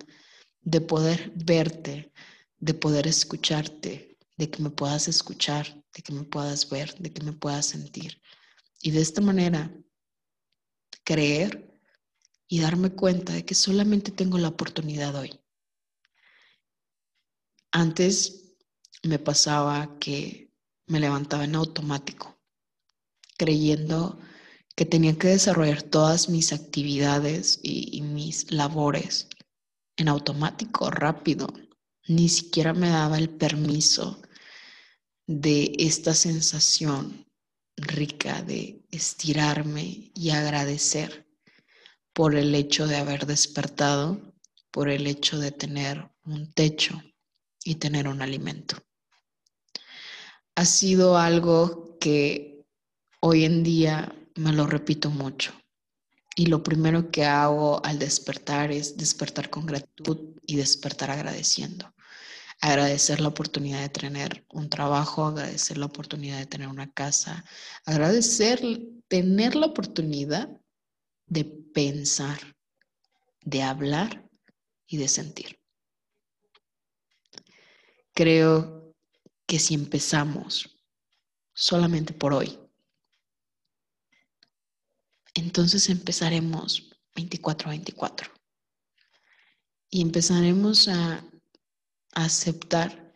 de 0.61 0.81
poder 0.81 1.31
verte, 1.35 2.11
de 2.57 2.73
poder 2.73 3.07
escucharte, 3.07 4.17
de 4.37 4.49
que 4.49 4.61
me 4.61 4.69
puedas 4.69 5.07
escuchar, 5.07 5.83
de 5.93 6.01
que 6.01 6.13
me 6.13 6.23
puedas 6.23 6.69
ver, 6.69 6.95
de 6.97 7.11
que 7.11 7.23
me 7.23 7.33
puedas 7.33 7.65
sentir. 7.65 8.21
Y 8.81 8.91
de 8.91 9.01
esta 9.01 9.21
manera, 9.21 9.71
creer 11.03 11.69
y 12.47 12.61
darme 12.61 12.91
cuenta 12.91 13.33
de 13.33 13.45
que 13.45 13.55
solamente 13.55 14.11
tengo 14.11 14.37
la 14.37 14.47
oportunidad 14.49 15.15
hoy. 15.15 15.39
Antes 17.71 18.55
me 19.03 19.19
pasaba 19.19 19.97
que 19.99 20.51
me 20.87 20.99
levantaba 20.99 21.43
en 21.43 21.55
automático, 21.55 22.39
creyendo 23.37 24.19
que 24.79 24.85
tenía 24.85 25.17
que 25.17 25.27
desarrollar 25.27 25.83
todas 25.83 26.29
mis 26.29 26.53
actividades 26.53 27.59
y, 27.61 28.01
mis 28.01 28.49
labores 28.49 29.27
en 29.97 30.07
automático, 30.07 30.89
rápido. 30.89 31.47
Ni 32.07 32.29
siquiera 32.29 32.73
me 32.73 32.87
daba 32.87 33.17
el 33.17 33.29
permiso 33.29 34.21
de 35.27 35.73
esta 35.79 36.13
sensación 36.13 37.27
rica 37.75 38.41
de 38.41 38.81
estirarme 38.89 40.13
y 40.15 40.29
agradecer 40.29 41.27
por 42.13 42.35
el 42.35 42.55
hecho 42.55 42.87
de 42.87 42.95
haber 42.95 43.25
despertado, 43.25 44.33
por 44.71 44.87
el 44.87 45.07
hecho 45.07 45.39
de 45.39 45.51
tener 45.51 46.09
un 46.23 46.53
techo 46.53 47.03
y 47.65 47.75
tener 47.75 48.07
un 48.07 48.21
alimento. 48.21 48.77
Ha 50.55 50.63
sido 50.63 51.17
algo 51.17 51.97
que 51.99 52.65
hoy 53.19 53.43
en 53.43 53.61
día 53.61 54.15
me 54.39 54.53
lo 54.53 54.65
repito 54.65 55.09
mucho. 55.09 55.53
Y 56.35 56.45
lo 56.45 56.63
primero 56.63 57.11
que 57.11 57.25
hago 57.25 57.85
al 57.85 57.99
despertar 57.99 58.71
es 58.71 58.95
despertar 58.95 59.49
con 59.49 59.65
gratitud 59.65 60.39
y 60.45 60.55
despertar 60.55 61.11
agradeciendo. 61.11 61.93
Agradecer 62.61 63.19
la 63.19 63.29
oportunidad 63.29 63.81
de 63.81 63.89
tener 63.89 64.45
un 64.49 64.69
trabajo, 64.69 65.25
agradecer 65.25 65.77
la 65.77 65.85
oportunidad 65.85 66.39
de 66.39 66.45
tener 66.45 66.67
una 66.67 66.91
casa, 66.91 67.43
agradecer 67.85 68.61
tener 69.07 69.55
la 69.55 69.67
oportunidad 69.67 70.49
de 71.25 71.45
pensar, 71.45 72.55
de 73.41 73.63
hablar 73.63 74.29
y 74.87 74.97
de 74.97 75.07
sentir. 75.07 75.59
Creo 78.13 78.93
que 79.45 79.59
si 79.59 79.73
empezamos 79.73 80.77
solamente 81.53 82.13
por 82.13 82.33
hoy, 82.33 82.59
entonces 85.33 85.89
empezaremos 85.89 86.89
24-24 87.15 88.31
y 89.89 90.01
empezaremos 90.01 90.87
a, 90.87 91.23
aceptar 92.13 93.15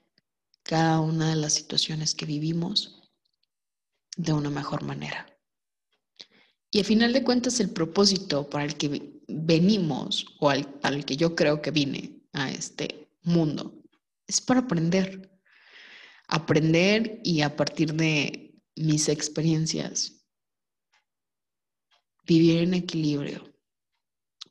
cada 0.62 1.00
una 1.02 1.32
de 1.32 1.36
las 1.36 1.54
situaciones 1.54 2.14
que 2.14 2.28
vivimos 2.28 3.02
de 4.16 4.34
una 4.34 4.52
mejor 4.52 4.84
manera. 4.84 5.26
Y 6.70 6.80
al 6.80 6.86
final 6.86 7.12
de 7.12 7.24
cuentas 7.24 7.60
el 7.60 7.72
propósito 7.72 8.50
para 8.50 8.66
el 8.66 8.76
que 8.76 9.20
venimos 9.28 10.26
o 10.40 10.50
al, 10.50 10.80
el 10.84 11.06
que 11.06 11.18
yo 11.18 11.36
creo 11.36 11.62
que 11.62 11.72
vine 11.72 12.22
a 12.34 12.52
este 12.52 13.10
mundo 13.24 13.84
es 14.28 14.42
para 14.42 14.62
aprender. 14.62 15.32
Aprender 16.28 17.20
y 17.24 17.42
a 17.42 17.56
partir 17.56 17.94
de 17.94 18.56
mis 18.76 19.10
experiencias 19.10 20.23
vivir 22.24 22.64
en 22.64 22.74
equilibrio, 22.74 23.54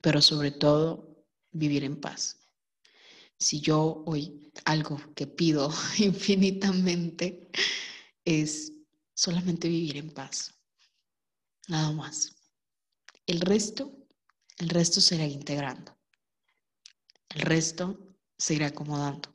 pero 0.00 0.20
sobre 0.20 0.50
todo 0.50 1.26
vivir 1.52 1.84
en 1.84 2.00
paz. 2.00 2.38
Si 3.38 3.60
yo 3.60 4.02
hoy 4.06 4.50
algo 4.64 5.00
que 5.14 5.26
pido 5.26 5.72
infinitamente 5.98 7.48
es 8.24 8.72
solamente 9.14 9.68
vivir 9.68 9.96
en 9.96 10.10
paz, 10.10 10.54
nada 11.68 11.92
más. 11.92 12.34
El 13.26 13.40
resto, 13.40 13.92
el 14.58 14.68
resto 14.68 15.00
se 15.00 15.16
irá 15.16 15.26
integrando. 15.26 15.96
El 17.30 17.42
resto 17.42 18.16
se 18.36 18.54
irá 18.54 18.66
acomodando. 18.66 19.34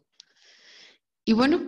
Y 1.25 1.33
bueno, 1.33 1.61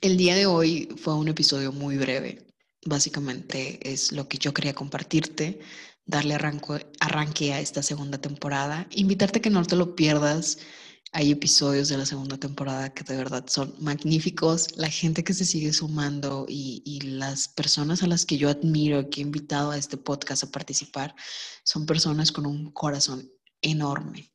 el 0.00 0.16
día 0.16 0.34
de 0.34 0.46
hoy 0.46 0.88
fue 0.96 1.14
un 1.14 1.28
episodio 1.28 1.70
muy 1.70 1.96
breve 1.96 2.43
básicamente 2.86 3.92
es 3.92 4.12
lo 4.12 4.28
que 4.28 4.38
yo 4.38 4.52
quería 4.54 4.74
compartirte, 4.74 5.60
darle 6.06 6.34
arranque 6.34 7.52
a 7.52 7.60
esta 7.60 7.82
segunda 7.82 8.18
temporada, 8.18 8.86
invitarte 8.90 9.38
a 9.38 9.42
que 9.42 9.50
no 9.50 9.64
te 9.64 9.76
lo 9.76 9.96
pierdas. 9.96 10.58
Hay 11.12 11.30
episodios 11.30 11.88
de 11.88 11.96
la 11.96 12.06
segunda 12.06 12.38
temporada 12.38 12.92
que 12.92 13.04
de 13.04 13.16
verdad 13.16 13.44
son 13.48 13.74
magníficos. 13.78 14.76
La 14.76 14.90
gente 14.90 15.22
que 15.22 15.32
se 15.32 15.44
sigue 15.44 15.72
sumando 15.72 16.44
y, 16.48 16.82
y 16.84 17.00
las 17.02 17.48
personas 17.48 18.02
a 18.02 18.08
las 18.08 18.26
que 18.26 18.36
yo 18.36 18.48
admiro, 18.50 19.08
que 19.10 19.20
he 19.20 19.24
invitado 19.24 19.70
a 19.70 19.78
este 19.78 19.96
podcast 19.96 20.44
a 20.44 20.50
participar, 20.50 21.14
son 21.62 21.86
personas 21.86 22.32
con 22.32 22.46
un 22.46 22.72
corazón 22.72 23.30
enorme. 23.62 24.33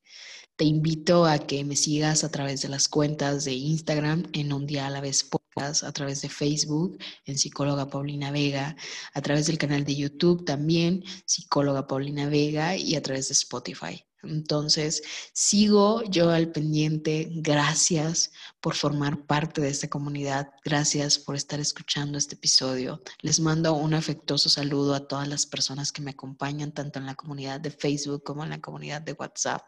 Te 0.59 0.65
invito 0.65 1.25
a 1.25 1.39
que 1.39 1.63
me 1.63 1.77
sigas 1.77 2.25
a 2.25 2.31
través 2.31 2.61
de 2.61 2.67
las 2.67 2.89
cuentas 2.89 3.45
de 3.45 3.53
Instagram 3.53 4.25
en 4.33 4.51
un 4.51 4.67
día 4.67 4.87
a 4.87 4.89
la 4.89 4.99
vez 4.99 5.29
a 5.55 5.91
través 5.93 6.21
de 6.21 6.27
Facebook 6.27 6.97
en 7.23 7.37
psicóloga 7.37 7.89
Paulina 7.89 8.29
Vega, 8.29 8.75
a 9.13 9.21
través 9.21 9.47
del 9.47 9.57
canal 9.57 9.85
de 9.85 9.95
YouTube 9.95 10.43
también, 10.43 11.01
psicóloga 11.25 11.87
Paulina 11.87 12.27
Vega 12.27 12.75
y 12.75 12.97
a 12.97 13.01
través 13.01 13.29
de 13.29 13.35
Spotify. 13.35 14.05
Entonces, 14.21 15.01
sigo 15.31 16.03
yo 16.03 16.29
al 16.29 16.51
pendiente. 16.51 17.29
Gracias 17.35 18.33
por 18.59 18.75
formar 18.75 19.25
parte 19.25 19.61
de 19.61 19.69
esta 19.69 19.87
comunidad. 19.87 20.49
Gracias 20.65 21.17
por 21.17 21.37
estar 21.37 21.61
escuchando 21.61 22.17
este 22.17 22.35
episodio. 22.35 23.01
Les 23.21 23.39
mando 23.39 23.73
un 23.75 23.93
afectuoso 23.93 24.49
saludo 24.49 24.93
a 24.93 25.07
todas 25.07 25.29
las 25.29 25.45
personas 25.45 25.93
que 25.93 26.01
me 26.01 26.11
acompañan, 26.11 26.73
tanto 26.73 26.99
en 26.99 27.05
la 27.05 27.15
comunidad 27.15 27.61
de 27.61 27.71
Facebook 27.71 28.23
como 28.23 28.43
en 28.43 28.49
la 28.49 28.59
comunidad 28.59 29.01
de 29.01 29.13
WhatsApp. 29.13 29.63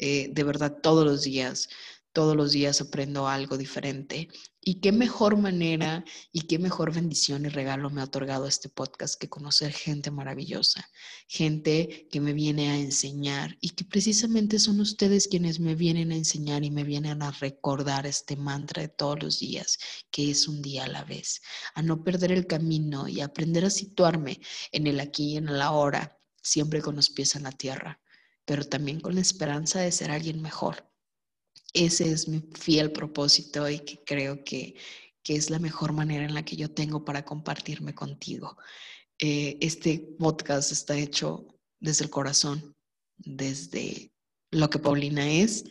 Eh, 0.00 0.30
de 0.32 0.44
verdad, 0.44 0.78
todos 0.82 1.04
los 1.04 1.22
días 1.22 1.68
todos 2.12 2.36
los 2.36 2.52
días 2.52 2.80
aprendo 2.80 3.28
algo 3.28 3.56
diferente. 3.56 4.28
Y 4.62 4.80
qué 4.80 4.92
mejor 4.92 5.38
manera 5.38 6.04
y 6.32 6.42
qué 6.42 6.58
mejor 6.58 6.92
bendición 6.92 7.46
y 7.46 7.48
regalo 7.48 7.88
me 7.88 8.02
ha 8.02 8.04
otorgado 8.04 8.46
este 8.46 8.68
podcast 8.68 9.18
que 9.18 9.28
conocer 9.28 9.72
gente 9.72 10.10
maravillosa, 10.10 10.90
gente 11.28 12.08
que 12.10 12.20
me 12.20 12.34
viene 12.34 12.68
a 12.68 12.76
enseñar 12.76 13.56
y 13.62 13.70
que 13.70 13.84
precisamente 13.84 14.58
son 14.58 14.80
ustedes 14.80 15.28
quienes 15.28 15.60
me 15.60 15.74
vienen 15.74 16.12
a 16.12 16.16
enseñar 16.16 16.62
y 16.62 16.70
me 16.70 16.84
vienen 16.84 17.22
a 17.22 17.30
recordar 17.30 18.06
este 18.06 18.36
mantra 18.36 18.82
de 18.82 18.88
todos 18.88 19.22
los 19.22 19.38
días, 19.38 19.78
que 20.10 20.30
es 20.30 20.46
un 20.46 20.60
día 20.60 20.84
a 20.84 20.88
la 20.88 21.04
vez, 21.04 21.40
a 21.74 21.82
no 21.82 22.04
perder 22.04 22.32
el 22.32 22.46
camino 22.46 23.08
y 23.08 23.22
aprender 23.22 23.64
a 23.64 23.70
situarme 23.70 24.40
en 24.72 24.86
el 24.86 25.00
aquí 25.00 25.32
y 25.32 25.36
en 25.38 25.48
el 25.48 25.62
ahora, 25.62 26.18
siempre 26.42 26.82
con 26.82 26.96
los 26.96 27.08
pies 27.08 27.34
en 27.34 27.44
la 27.44 27.52
tierra, 27.52 27.98
pero 28.44 28.64
también 28.64 29.00
con 29.00 29.14
la 29.14 29.20
esperanza 29.20 29.80
de 29.80 29.92
ser 29.92 30.10
alguien 30.10 30.42
mejor 30.42 30.90
ese 31.72 32.10
es 32.10 32.28
mi 32.28 32.42
fiel 32.58 32.92
propósito 32.92 33.68
y 33.68 33.80
que 33.80 34.02
creo 34.04 34.44
que, 34.44 34.76
es 35.28 35.48
la 35.48 35.60
mejor 35.60 35.92
manera 35.92 36.24
en 36.24 36.34
la 36.34 36.44
que 36.44 36.56
yo 36.56 36.72
tengo 36.72 37.04
para 37.04 37.24
compartirme 37.24 37.94
contigo. 37.94 38.56
Eh, 39.16 39.58
este 39.60 40.00
podcast 40.18 40.72
está 40.72 40.98
hecho 40.98 41.46
desde 41.78 42.02
el 42.02 42.10
corazón, 42.10 42.74
desde 43.16 44.10
lo 44.50 44.68
que 44.70 44.80
Paulina 44.80 45.30
es. 45.30 45.66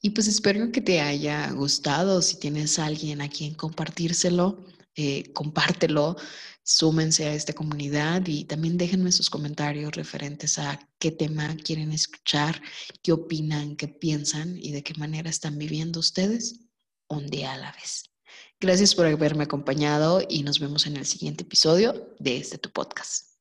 Y 0.00 0.10
pues 0.10 0.28
espero 0.28 0.72
que 0.72 0.80
te 0.80 1.02
haya 1.02 1.50
gustado. 1.50 2.22
Si 2.22 2.38
tienes 2.38 2.78
alguien 2.78 3.20
a 3.20 3.28
quien 3.28 3.52
compartírselo, 3.52 4.64
eh, 4.94 5.30
compártelo 5.34 6.16
súmense 6.62 7.26
a 7.26 7.34
esta 7.34 7.52
comunidad 7.52 8.26
y 8.26 8.44
también 8.44 8.78
déjenme 8.78 9.12
sus 9.12 9.30
comentarios 9.30 9.92
referentes 9.92 10.58
a 10.58 10.78
qué 10.98 11.10
tema 11.10 11.56
quieren 11.56 11.92
escuchar, 11.92 12.62
qué 13.02 13.12
opinan, 13.12 13.76
qué 13.76 13.88
piensan 13.88 14.56
y 14.56 14.72
de 14.72 14.82
qué 14.82 14.94
manera 14.94 15.30
están 15.30 15.58
viviendo 15.58 16.00
ustedes 16.00 16.60
un 17.08 17.26
día 17.26 17.52
a 17.52 17.58
la 17.58 17.72
vez. 17.72 18.10
Gracias 18.60 18.94
por 18.94 19.06
haberme 19.06 19.44
acompañado 19.44 20.22
y 20.28 20.42
nos 20.44 20.60
vemos 20.60 20.86
en 20.86 20.96
el 20.96 21.04
siguiente 21.04 21.42
episodio 21.42 22.14
de 22.18 22.36
este 22.36 22.58
tu 22.58 22.70
podcast. 22.70 23.32